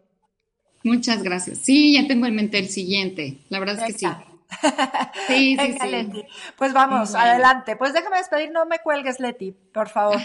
[0.82, 1.60] Muchas gracias.
[1.60, 3.38] Sí, ya tengo en mente el siguiente.
[3.48, 4.06] La verdad es que sí.
[5.26, 6.24] Sí, sí, sí.
[6.58, 7.74] Pues vamos, adelante.
[7.76, 10.20] Pues déjame despedir, no me cuelgues, Leti, por favor.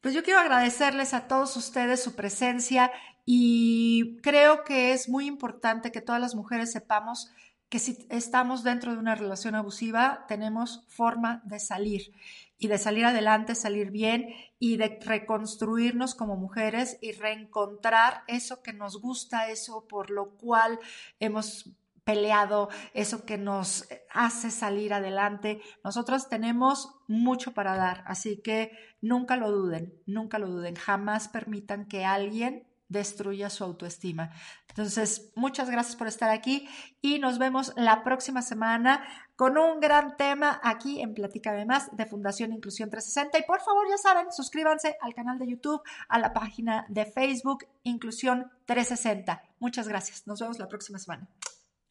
[0.00, 2.90] Pues yo quiero agradecerles a todos ustedes su presencia
[3.24, 7.30] y creo que es muy importante que todas las mujeres sepamos
[7.76, 12.10] que si estamos dentro de una relación abusiva, tenemos forma de salir
[12.56, 18.72] y de salir adelante, salir bien y de reconstruirnos como mujeres y reencontrar eso que
[18.72, 20.80] nos gusta, eso por lo cual
[21.20, 21.68] hemos
[22.02, 25.60] peleado, eso que nos hace salir adelante.
[25.84, 28.70] Nosotros tenemos mucho para dar, así que
[29.02, 34.30] nunca lo duden, nunca lo duden, jamás permitan que alguien destruya su autoestima.
[34.76, 36.68] Entonces, muchas gracias por estar aquí
[37.00, 39.02] y nos vemos la próxima semana
[39.34, 43.38] con un gran tema aquí en Platícame Más de Fundación Inclusión 360.
[43.38, 47.64] Y por favor, ya saben, suscríbanse al canal de YouTube, a la página de Facebook
[47.84, 49.42] Inclusión 360.
[49.60, 50.26] Muchas gracias.
[50.26, 51.26] Nos vemos la próxima semana.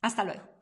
[0.03, 0.54] Hasta luego.